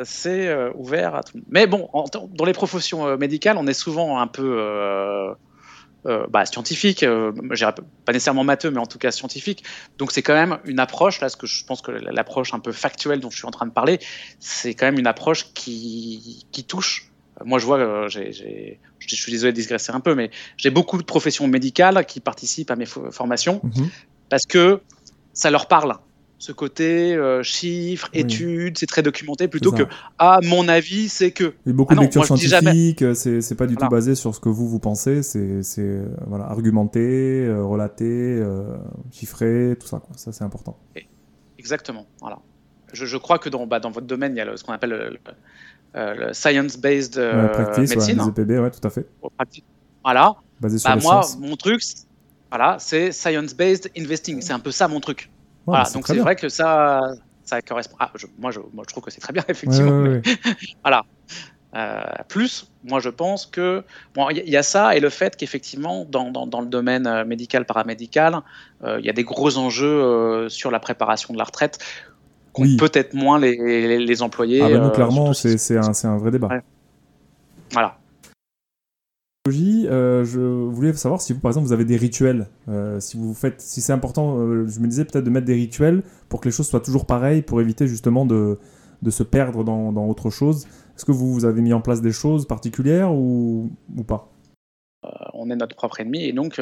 [0.05, 1.41] c'est ouvert à tout.
[1.49, 5.35] Mais bon, dans les professions médicales, on est souvent un peu
[6.05, 9.65] bah, scientifique, pas nécessairement matheux, mais en tout cas scientifique.
[9.99, 12.73] Donc c'est quand même une approche, là, ce que je pense que l'approche un peu
[12.73, 13.99] factuelle dont je suis en train de parler,
[14.39, 17.12] c'est quand même une approche qui, qui touche.
[17.45, 21.05] Moi, je vois, euh, je suis désolé de digresser un peu, mais j'ai beaucoup de
[21.05, 23.89] professions médicales qui participent à mes formations mm-hmm.
[24.29, 24.81] parce que
[25.33, 25.97] ça leur parle
[26.43, 29.85] ce côté euh, chiffres, études, c'est très documenté, plutôt que
[30.19, 31.55] à mon avis, c'est que.
[31.65, 34.41] Il y a beaucoup ah de lectures scientifiques, c'est pas du tout basé sur ce
[34.41, 35.39] que vous vous pensez, c'est
[35.79, 38.43] euh, voilà, argumenté, euh, relaté,
[39.13, 40.01] chiffré, tout ça.
[40.01, 40.17] Quoi.
[40.17, 40.77] Ça, c'est important.
[41.61, 42.07] Exactement.
[42.21, 42.41] Voilà.
[42.93, 44.91] Je, je, crois que dans, bah, dans votre domaine, il y a ce qu'on appelle
[44.91, 45.19] le,
[46.33, 47.19] science-based
[47.79, 48.21] medicine.
[48.21, 49.07] Ouais, EPB, ouais, tout à fait.
[50.03, 50.35] Voilà.
[50.61, 51.83] Basé sur bah, moi, mon truc,
[52.51, 54.41] voilà, c'est science-based investing.
[54.41, 55.31] C'est un peu ça mon truc
[55.67, 57.01] voilà, donc c'est vrai que ça,
[57.45, 57.97] ça correspond.
[58.01, 60.21] Ah, moi, je, moi, je trouve que c'est très bien, effectivement.
[60.83, 61.05] voilà.
[61.75, 63.83] Euh, plus, moi, je pense que
[64.15, 67.25] bon, il y, a ça et le fait qu'effectivement, dans, dans, dans, le domaine euh,
[67.25, 68.41] médical, paramédical,
[68.85, 71.79] euh, il y a des gros enjeux sur la préparation de la retraite
[72.53, 74.61] qu'ont peut-être moins les, les, employés.
[74.63, 76.49] Ah bah nous, clairement, c'est un, un, vrai débat.
[77.73, 77.99] Voilà.
[79.49, 82.47] Euh, je voulais savoir si vous, par exemple, vous avez des rituels.
[82.69, 85.55] Euh, si vous faites, si c'est important, euh, je me disais peut-être de mettre des
[85.55, 88.59] rituels pour que les choses soient toujours pareilles, pour éviter justement de,
[89.03, 90.67] de se perdre dans, dans autre chose.
[90.97, 94.29] Est-ce que vous, vous, avez mis en place des choses particulières ou, ou pas?
[95.35, 96.61] On est notre propre ennemi et donc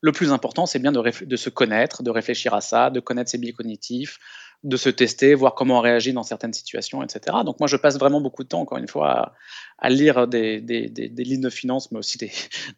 [0.00, 3.28] le plus important, c'est bien de, de, se connaître, de réfléchir à ça, de connaître
[3.28, 4.20] ses biais cognitifs,
[4.64, 7.38] de se tester, voir comment on réagit dans certaines situations, etc.
[7.44, 9.34] Donc moi, je passe vraiment beaucoup de temps, encore une fois,
[9.78, 12.30] à, lire des, des, des, livres de finance, mais aussi des,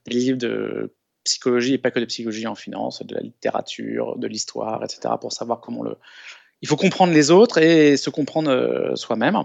[0.06, 4.82] livres de psychologie, et pas que de psychologie en finance, de la littérature, de l'histoire,
[4.82, 5.96] etc., pour savoir comment le...
[6.62, 9.36] Il faut comprendre les autres et se comprendre euh, soi-même.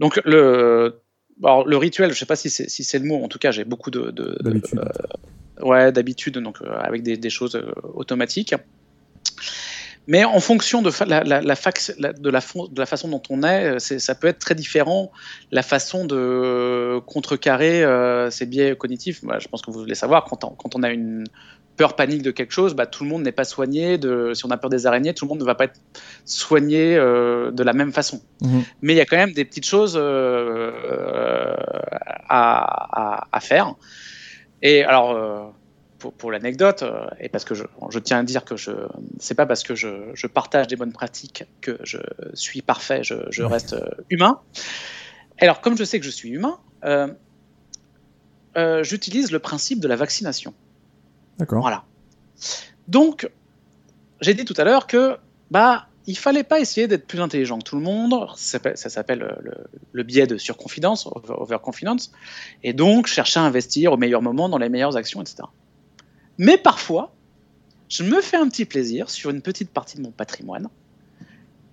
[0.00, 1.00] Donc le,
[1.44, 3.52] alors, le rituel, je ne sais pas si c'est si le mot, en tout cas,
[3.52, 4.10] j'ai beaucoup de...
[4.10, 4.80] D'habitude.
[4.80, 7.62] Euh, ouais, d'habitude, donc euh, avec des, des choses
[7.94, 8.54] automatiques.
[10.10, 13.76] Mais en fonction de la, la, la, de, la, de la façon dont on est,
[13.76, 15.12] euh, ça peut être très différent.
[15.52, 20.24] La façon de contrecarrer euh, ces biais cognitifs, bah, je pense que vous voulez savoir,
[20.24, 21.26] quand on, quand on a une
[21.76, 23.98] peur panique de quelque chose, bah, tout le monde n'est pas soigné.
[23.98, 25.78] De, si on a peur des araignées, tout le monde ne va pas être
[26.24, 28.20] soigné euh, de la même façon.
[28.42, 28.64] Mhm.
[28.82, 30.72] Mais il y a quand même des petites choses à,
[32.28, 33.76] à, à, faire.
[34.60, 35.54] Et alors
[36.00, 37.64] pour, l'anecdote, euh, et parce que je,
[37.98, 38.72] tiens à dire que je
[39.18, 41.98] c'est pas parce que je, partage des bonnes pratiques que je
[42.34, 44.40] suis parfait, je, reste euh, humain.
[45.38, 47.08] Alors, comme je sais que je suis humain, euh,
[48.82, 50.54] j'utilise le principe de la vaccination.
[51.38, 51.60] D'accord.
[51.60, 51.84] Voilà.
[52.88, 53.30] Donc,
[54.20, 55.16] j'ai dit tout à l'heure que
[55.50, 58.26] bah il fallait pas essayer d'être plus intelligent que tout le monde.
[58.34, 59.54] Ça s'appelle le,
[59.92, 62.10] le, biais de surconfidence, overconfidence,
[62.62, 65.44] et donc chercher à investir au meilleur moment dans les meilleures actions, etc.
[66.40, 67.12] Mais parfois,
[67.90, 70.68] je me fais un petit plaisir sur une petite partie de mon patrimoine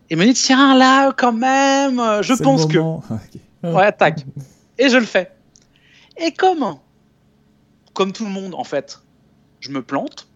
[0.10, 2.78] et me dis tiens là quand même, je pense que
[3.64, 4.26] ouais tac
[4.78, 5.32] et je le fais.
[6.18, 6.84] Et comment
[7.94, 9.00] Comme tout le monde en fait,
[9.62, 10.28] je me plante.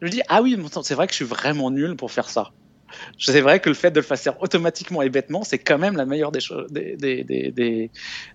[0.00, 2.50] Je me dis ah oui c'est vrai que je suis vraiment nul pour faire ça.
[3.16, 6.04] C'est vrai que le fait de le faire automatiquement et bêtement, c'est quand même la
[6.04, 7.22] meilleure des, choses des, des,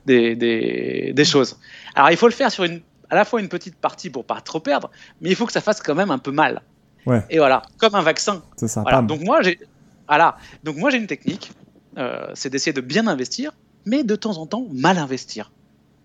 [0.06, 1.60] des, des, choses.
[1.96, 2.82] Alors il faut le faire sur une
[3.12, 4.90] à la fois une petite partie pour pas trop perdre,
[5.20, 6.62] mais il faut que ça fasse quand même un peu mal.
[7.06, 7.24] Ouais.
[7.30, 8.42] Et voilà, comme un vaccin.
[8.56, 8.84] C'est ça.
[9.04, 9.60] Donc moi, j'ai
[10.08, 10.38] Voilà.
[10.64, 11.52] Donc moi j'ai une technique,
[11.98, 13.52] euh, c'est d'essayer de bien investir,
[13.86, 15.52] mais de temps en temps mal investir.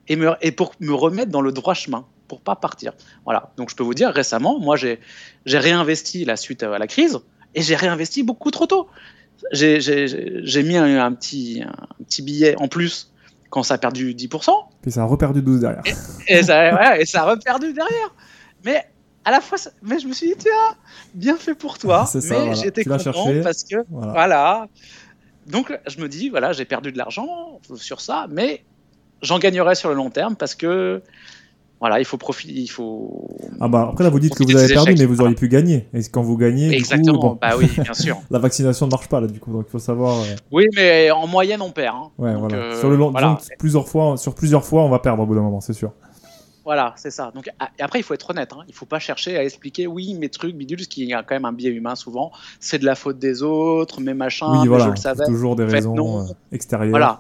[0.08, 2.92] Et, me, et pour me remettre dans le droit chemin, pour pas partir.
[3.24, 3.52] Voilà.
[3.56, 4.98] Donc je peux vous dire, récemment, moi j'ai
[5.46, 7.20] réinvesti la suite à la crise,
[7.54, 8.88] et j'ai réinvesti beaucoup trop tôt.
[9.52, 13.12] J'ai mis un, un, petit, un petit billet en plus
[13.50, 14.50] quand ça a perdu 10%.
[14.82, 15.82] Puis ça a reperdu 12 derrière.
[16.28, 18.14] Et, ça, et ça a reperdu derrière.
[18.64, 18.84] Mais
[19.24, 20.76] à la fois, mais je me suis dit, tiens,
[21.14, 22.06] bien fait pour toi.
[22.06, 24.68] Ça, mais j'étais content parce que, voilà.
[25.46, 28.64] Donc, je me dis, voilà, j'ai perdu de l'argent sur ça, mais
[29.22, 31.02] j'en gagnerai sur le long terme parce que,
[31.80, 33.28] voilà, il faut profiter, il faut.
[33.60, 35.86] Ah bah après là, vous dites que vous avez perdu, mais vous auriez pu gagner.
[35.92, 37.12] Et quand vous gagnez, exactement.
[37.12, 38.18] Du coup, Bah oui, bien sûr.
[38.30, 40.20] la vaccination ne marche pas là, du coup, donc il faut savoir.
[40.20, 41.96] Euh, oui, mais en moyenne, on perd.
[41.96, 42.10] Hein.
[42.18, 42.56] Ouais, voilà.
[42.56, 43.12] Euh, sur le long,
[43.58, 45.92] plusieurs fois, sur plusieurs fois, on va perdre au bout d'un moment, c'est sûr.
[46.64, 47.30] Voilà, c'est ça.
[47.32, 47.48] Donc
[47.78, 48.52] après, il faut être honnête.
[48.52, 48.62] Hein.
[48.66, 51.36] Il ne faut pas chercher à expliquer, oui, mes trucs, bidules, ce qui a quand
[51.36, 52.32] même un biais humain souvent.
[52.58, 55.26] C'est de la faute des autres, mes machins, oui, voilà, je le savais.
[55.26, 56.90] Toujours des raisons euh, extérieures.
[56.90, 57.18] Voilà.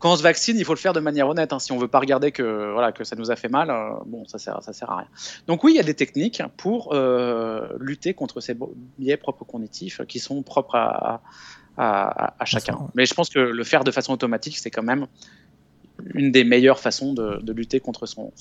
[0.00, 1.52] Quand on se vaccine, il faut le faire de manière honnête.
[1.52, 1.60] Hein.
[1.60, 4.26] Si on veut pas regarder que voilà que ça nous a fait mal, euh, bon,
[4.26, 5.08] ça sert, ça sert à rien.
[5.46, 8.56] Donc oui, il y a des techniques pour euh, lutter contre ces
[8.98, 11.22] biais propres cognitifs qui sont propres à,
[11.76, 12.88] à, à chacun.
[12.94, 15.06] Mais je pense que le faire de façon automatique, c'est quand même
[16.14, 18.32] une des meilleures façons de, lutter contre son,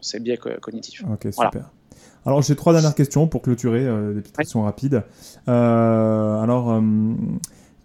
[0.00, 1.04] ses biais cognitifs.
[1.10, 1.70] Ok, super.
[2.26, 5.02] Alors j'ai trois dernières questions pour clôturer, euh, des petites questions rapides.
[5.48, 6.80] Euh, alors, euh,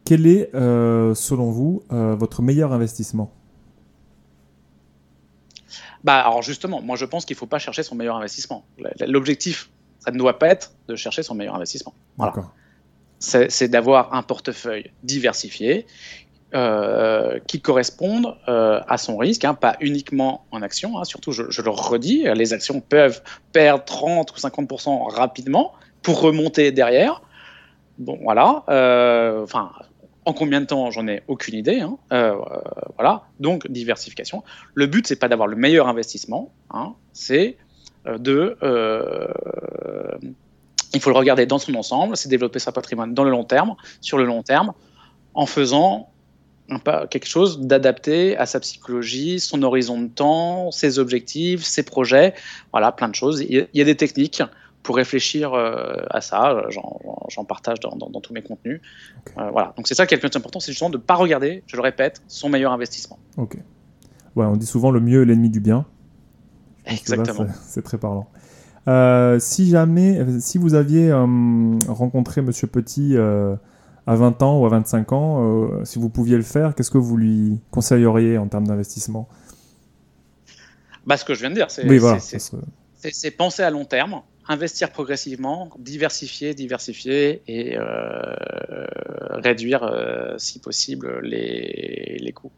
[0.09, 3.31] quel est, selon vous, votre meilleur investissement?
[6.03, 8.65] Bah, alors justement, moi je pense qu'il ne faut pas chercher son meilleur investissement.
[9.05, 11.93] L'objectif, ça ne doit pas être de chercher son meilleur investissement.
[12.17, 12.33] Voilà.
[13.19, 15.85] C'est d'avoir un portefeuille diversifié
[16.55, 20.97] euh, qui correspondent euh, à son risque, hein, pas uniquement en action.
[20.97, 26.21] Hein, surtout, je, je, le redis, les actions peuvent perdre 30 ou 50% rapidement pour
[26.21, 27.21] remonter derrière.
[27.99, 28.63] Bon, voilà.
[28.69, 29.71] Euh, enfin,
[30.25, 31.81] en combien de temps, j'en ai aucune idée.
[31.81, 31.97] Hein,
[32.95, 33.23] voilà.
[33.39, 34.43] Donc, diversification.
[34.73, 37.57] Le but, c'est pas d'avoir le meilleur investissement, hein, c'est
[38.05, 38.57] de
[40.93, 43.75] il faut le regarder dans son ensemble, c'est développer sa patrimoine dans le long terme,
[44.01, 44.73] sur le long terme,
[45.35, 46.09] en faisant
[47.09, 52.33] quelque chose d'adapté à sa psychologie, son horizon de temps, ses objectifs, ses projets,
[52.71, 53.41] voilà, plein de choses.
[53.41, 54.41] Il y a des techniques
[54.83, 58.81] pour réfléchir euh, à ça, j'en partage dans, tous mes contenus.
[59.37, 61.15] Euh, voilà, donc c'est ça qui est le plus important, c'est justement de ne pas
[61.15, 63.19] regarder, je le répète, son meilleur investissement.
[63.37, 63.57] Ok.
[64.35, 65.85] Ouais, on dit souvent le mieux est l'ennemi du bien.
[66.85, 67.47] Exactement.
[67.61, 68.29] C'est très parlant.
[68.87, 73.15] Euh, si jamais, si vous aviez rencontré Monsieur Petit
[74.09, 76.97] à 20 ans ou à 25 ans, euh, si vous pouviez le faire, qu'est-ce que
[76.97, 79.29] vous lui conseilleriez en termes d'investissement?
[81.05, 86.53] Bah, Ce que je viens de dire, c'est penser à long terme, investir progressivement, diversifier,
[86.53, 88.35] diversifier et euh,
[89.33, 92.51] réduire, euh, si possible, les, les coûts.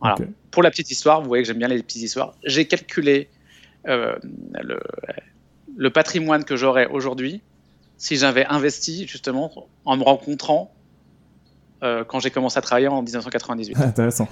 [0.00, 0.16] Voilà.
[0.50, 2.34] Pour la petite histoire, vous voyez que j'aime bien les petites histoires.
[2.44, 3.28] J'ai calculé
[3.86, 4.78] le,
[5.76, 7.42] le patrimoine que j'aurais aujourd'hui
[7.96, 9.50] si j'avais investi justement
[9.84, 10.72] en me rencontrant
[11.82, 13.76] euh, quand j'ai commencé à travailler en 1998.
[13.78, 14.28] Intéressant.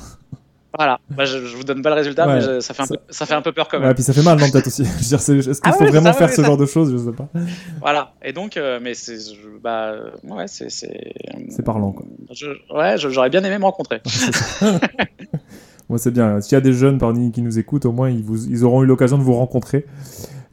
[0.76, 3.26] Voilà, bah, je, je, vous donne pas le résultat, mais ça, fait un peu, ça
[3.26, 3.88] fait un peu peur quand même.
[3.88, 4.82] Ouais, puis ça fait mal, non, peut-être aussi.
[5.00, 6.92] Est-ce qu'il ah faut vraiment faire ce genre de choses?
[6.92, 7.28] Je sais pas.
[7.80, 9.18] Voilà, et donc, euh, mais c'est.
[9.62, 9.94] Bah,
[10.24, 10.70] ouais, c'est.
[10.70, 12.06] C'est parlant, quoi.
[12.32, 14.00] Je, ouais, j'aurais bien aimé me rencontrer.
[15.90, 16.40] Moi, c'est bien.
[16.40, 18.82] S'il y a des jeunes parmi qui nous écoutent, au moins, ils, vous, ils auront
[18.82, 19.84] eu l'occasion de vous rencontrer.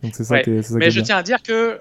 [0.04, 1.80] Donc, c'est ça, qui est, ça Mais je tiens à dire que.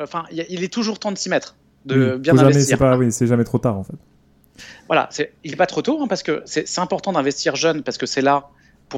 [0.00, 2.78] Enfin, il est toujours temps de s'y mettre, de bien investir.
[2.96, 3.96] oui, c'est jamais trop tard, en fait.
[4.86, 5.08] Voilà,
[5.44, 8.22] il n'est pas trop tôt, hein, parce que c'est important d'investir jeune, parce que c'est
[8.22, 8.50] là,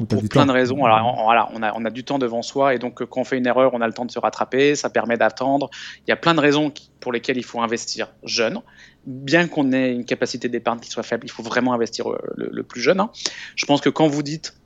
[0.03, 0.83] pour, plein de raisons.
[0.83, 3.23] Alors, on, voilà, on, a, on a du temps devant soi, et donc quand on
[3.23, 5.69] fait une erreur, on a le temps de se rattraper, ça permet d'attendre.
[6.05, 8.61] Il y a plein de raisons pour lesquelles il faut investir jeune.
[9.05, 12.63] Bien qu'on ait une capacité d'épargne qui soit faible, il faut vraiment investir euh, le,
[12.63, 12.99] plus jeune.
[12.99, 13.11] Hein.
[13.55, 14.57] Je pense que quand vous dites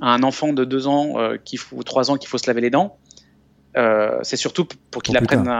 [0.00, 1.38] à un enfant de 2 ans euh,
[1.72, 2.98] ou 3 ans qu'il faut se laver les dents,
[3.76, 5.50] euh, c'est surtout pour qu'il apprenne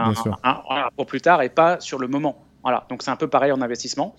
[0.95, 2.43] pour plus tard et pas sur le moment.
[2.63, 4.15] Voilà, donc c'est un peu pareil en investissement.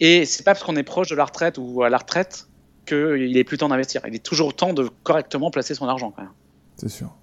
[0.00, 2.48] Et c'est pas parce qu'on est proche de la retraite ou à la retraite
[2.86, 4.02] qu'il est plus temps d'investir.
[4.06, 6.32] Il est toujours temps de correctement placer son argent quand même.
[6.76, 7.14] C'est sûr.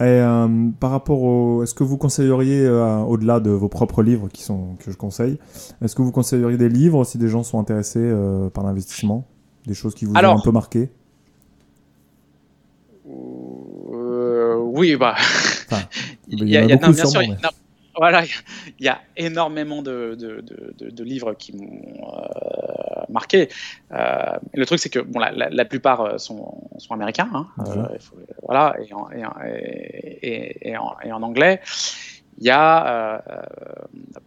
[0.00, 4.28] Et euh, par rapport au, est-ce que vous conseilleriez euh, au-delà de vos propres livres
[4.28, 5.38] qui sont que je conseille,
[5.82, 9.26] est-ce que vous conseilleriez des livres si des gens sont intéressés euh, par l'investissement,
[9.66, 10.90] des choses qui vous ont un peu marqué?
[13.04, 15.16] Oui, bah.
[16.28, 17.20] il y, a, bien sûr,
[17.98, 18.22] voilà,
[18.78, 20.16] il y a énormément de,
[21.02, 23.48] livres qui m'ont euh, marqué.
[23.92, 27.48] Euh, le truc, c'est que bon, la, plupart euh, sont, américains, hein,
[28.42, 28.76] voilà,
[30.22, 31.60] et en, anglais.
[32.38, 33.22] Il y a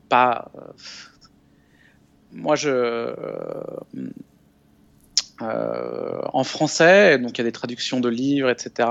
[0.09, 0.51] pas
[2.33, 3.13] moi, je.
[5.39, 8.89] en français, donc il y a des traductions de livres, etc.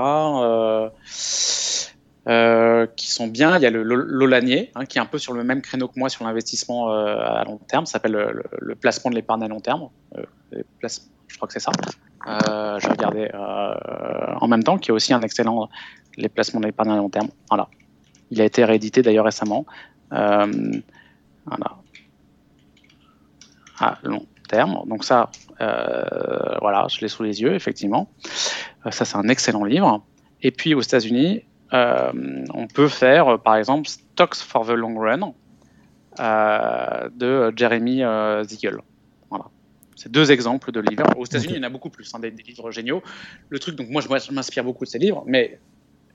[2.25, 3.57] qui sont bien.
[3.57, 5.99] Il y a le Lolanier, hein, qui est un peu sur le même créneau que
[5.99, 7.85] moi sur l'investissement à long terme.
[7.85, 9.89] Ça s'appelle le, placement de l'épargne à long terme.
[10.51, 11.71] je crois que c'est ça.
[12.25, 15.69] je regardais en même temps, qui est aussi un excellent
[16.17, 17.29] les placements de l'épargne à long terme.
[17.49, 17.67] Voilà.
[18.29, 19.65] Il a été réédité d'ailleurs récemment.
[20.11, 20.45] à
[24.03, 24.83] long terme.
[24.85, 26.03] Donc ça, euh,
[26.61, 28.09] voilà, je l'ai sous les yeux, effectivement.
[28.85, 30.03] Euh, ça, c'est un excellent livre.
[30.41, 31.41] Et puis aux États-Unis, euh,
[31.71, 35.33] on peut faire, par exemple, Stocks for the Long Run
[36.19, 38.03] de Jeremy
[38.43, 38.77] Ziegel.
[39.29, 39.45] Voilà.
[39.95, 41.05] C'est deux exemples de livres.
[41.17, 43.01] Aux États-Unis, il y en a beaucoup plus, hein, des, livres géniaux.
[43.49, 45.59] Le truc, donc moi, je m'inspire beaucoup de ces livres, mais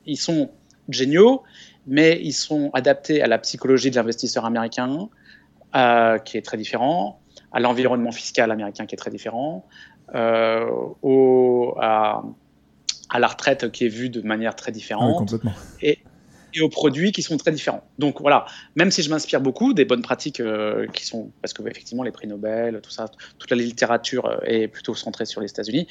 [0.04, 0.50] ils sont
[0.88, 1.42] géniaux,
[1.86, 5.08] mais ils sont adaptés à la psychologie de l'investisseur américain,
[6.24, 7.20] qui est très différent,
[7.52, 9.66] à l'environnement fiscal américain qui est très différent,
[10.14, 10.66] euh,
[11.02, 12.22] au, à,
[13.14, 15.34] la retraite qui est vue de manière très différente,
[15.80, 15.98] et,
[16.54, 17.84] et, aux produits qui sont très différents.
[17.98, 21.62] Donc voilà, même si je m'inspire beaucoup des bonnes pratiques euh, qui sont, parce que
[21.68, 23.06] effectivement les prix Nobel, tout ça,
[23.38, 25.86] toute la littérature euh, est plutôt centrée sur les États-Unis,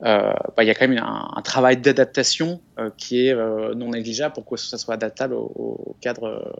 [0.00, 2.60] bah, il y a quand même un, travail d'adaptation
[2.96, 6.52] qui est non négligeable pour que ça soit adaptable au, au cadre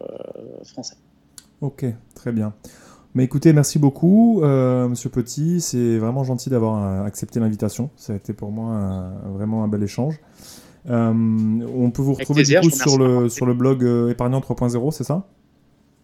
[0.65, 0.97] français.
[1.61, 1.85] Ok,
[2.15, 2.55] très bien.
[3.15, 5.61] Mais écoutez, merci beaucoup, euh, Monsieur Petit.
[5.61, 7.91] C'est vraiment gentil d'avoir euh, accepté l'invitation.
[7.97, 10.21] Ça a été pour moi vraiment un bel échange.
[10.89, 15.05] Euh, on peut vous retrouver du coup sur le, sur le blog Épargnant 3.0, c'est
[15.05, 15.27] ça?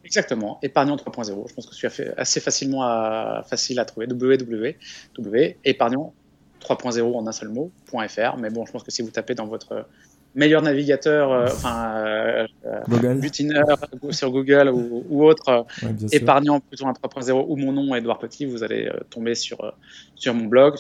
[0.05, 1.49] Exactement, Épargnant 3.0.
[1.49, 4.07] Je pense que c'est assez facilement à, facile à trouver.
[4.07, 6.15] www.épargnant
[6.61, 8.37] 3.0 en un seul mot.fr.
[8.39, 9.87] Mais bon, je pense que si vous tapez dans votre
[10.35, 13.67] meilleur navigateur, euh, enfin, euh, euh butineur
[14.11, 15.67] sur Google ou, autre,
[16.13, 19.75] épargnant plutôt un 3.0 ou mon nom, Edouard Petit, vous allez tomber sur,
[20.15, 20.77] sur mon blog,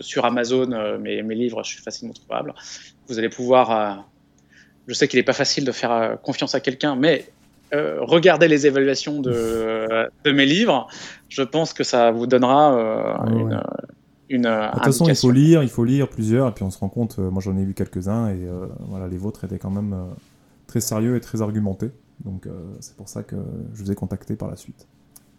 [0.00, 2.54] sur Amazon, mes, mes livres, je suis facilement trouvable.
[3.08, 4.06] Vous allez pouvoir,
[4.86, 7.26] je sais qu'il n'est pas facile de faire confiance à quelqu'un, mais
[7.72, 10.86] regardez les évaluations de, de, mes livres,
[11.28, 13.60] je pense que ça vous donnera une,
[14.30, 16.88] de toute façon, il faut lire, il faut lire plusieurs, et puis on se rend
[16.88, 19.92] compte, euh, moi j'en ai vu quelques-uns, et euh, voilà, les vôtres étaient quand même
[19.92, 20.14] euh,
[20.66, 21.90] très sérieux et très argumentés.
[22.24, 22.46] Donc
[22.78, 23.34] c'est pour ça que
[23.74, 24.86] je vous ai contacté par la suite.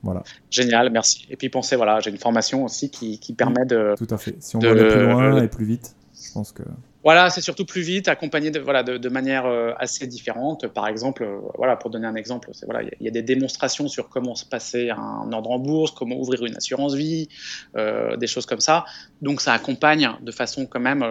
[0.04, 0.24] Voilà.
[0.52, 1.26] Génial, merci.
[1.30, 3.96] Et puis pensez, voilà, j'ai une formation aussi qui, qui permet de.
[3.98, 4.36] Tout à fait.
[4.40, 6.64] Si on veut aller plus loin et plus vite, je pense que.
[7.06, 10.66] Voilà, c'est surtout plus vite, accompagné de, voilà, de, manière euh, assez différente.
[10.66, 14.10] Par exemple, euh, voilà, pour donner un exemple, voilà, il y, a des démonstrations sur
[14.10, 17.30] comment se passer un ordre en bourse, comment ouvrir une assurance vie,
[17.78, 18.86] euh, des choses comme ça.
[19.22, 21.06] Donc, ça accompagne de façon quand même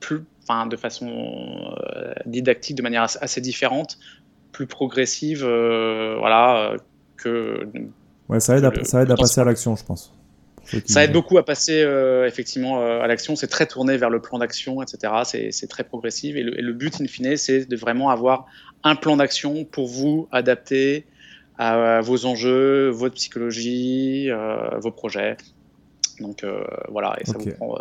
[0.00, 1.76] plus, enfin, de façon
[2.24, 3.98] didactique, de manière assez différente,
[4.50, 6.74] plus progressive, voilà,
[7.18, 7.68] que.
[8.30, 10.14] Ouais, ça aide, à, ça aide à passer à l'action, je pense.
[10.86, 13.36] Ça aide beaucoup à passer euh, effectivement euh, à l'action.
[13.36, 15.50] C'est très tourné vers le plan d'action, etc.
[15.50, 16.36] C'est très progressif.
[16.36, 18.46] Et le, but, in fine, c'est de vraiment avoir
[18.84, 21.06] un plan d'action pour vous adapter
[21.58, 25.36] à, vos enjeux, votre psychologie, euh, vos projets.
[26.20, 26.44] Donc
[26.88, 27.78] voilà, et ça vous prend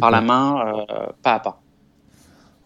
[0.00, 0.84] par la main,
[1.22, 1.62] pas à pas.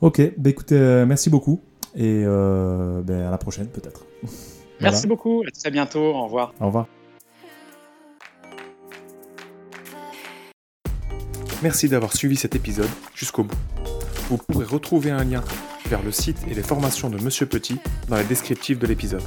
[0.01, 1.61] Ok, bah, écoutez, merci beaucoup.
[1.97, 4.07] Et bah, à la prochaine peut-être.
[4.81, 6.53] Merci beaucoup, à très bientôt, au revoir.
[6.61, 6.89] Au revoir.
[11.65, 13.57] Merci d'avoir suivi cet épisode jusqu'au bout.
[14.29, 15.43] Vous pourrez retrouver un lien
[15.87, 19.23] vers le site et les formations de Monsieur Petit dans les descriptifs de l'épisode.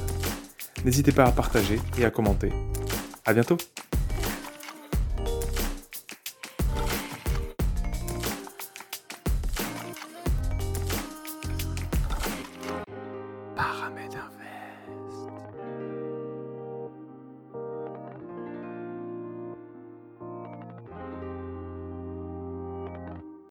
[0.84, 2.52] N'hésitez pas à partager et à commenter.
[3.24, 3.56] À bientôt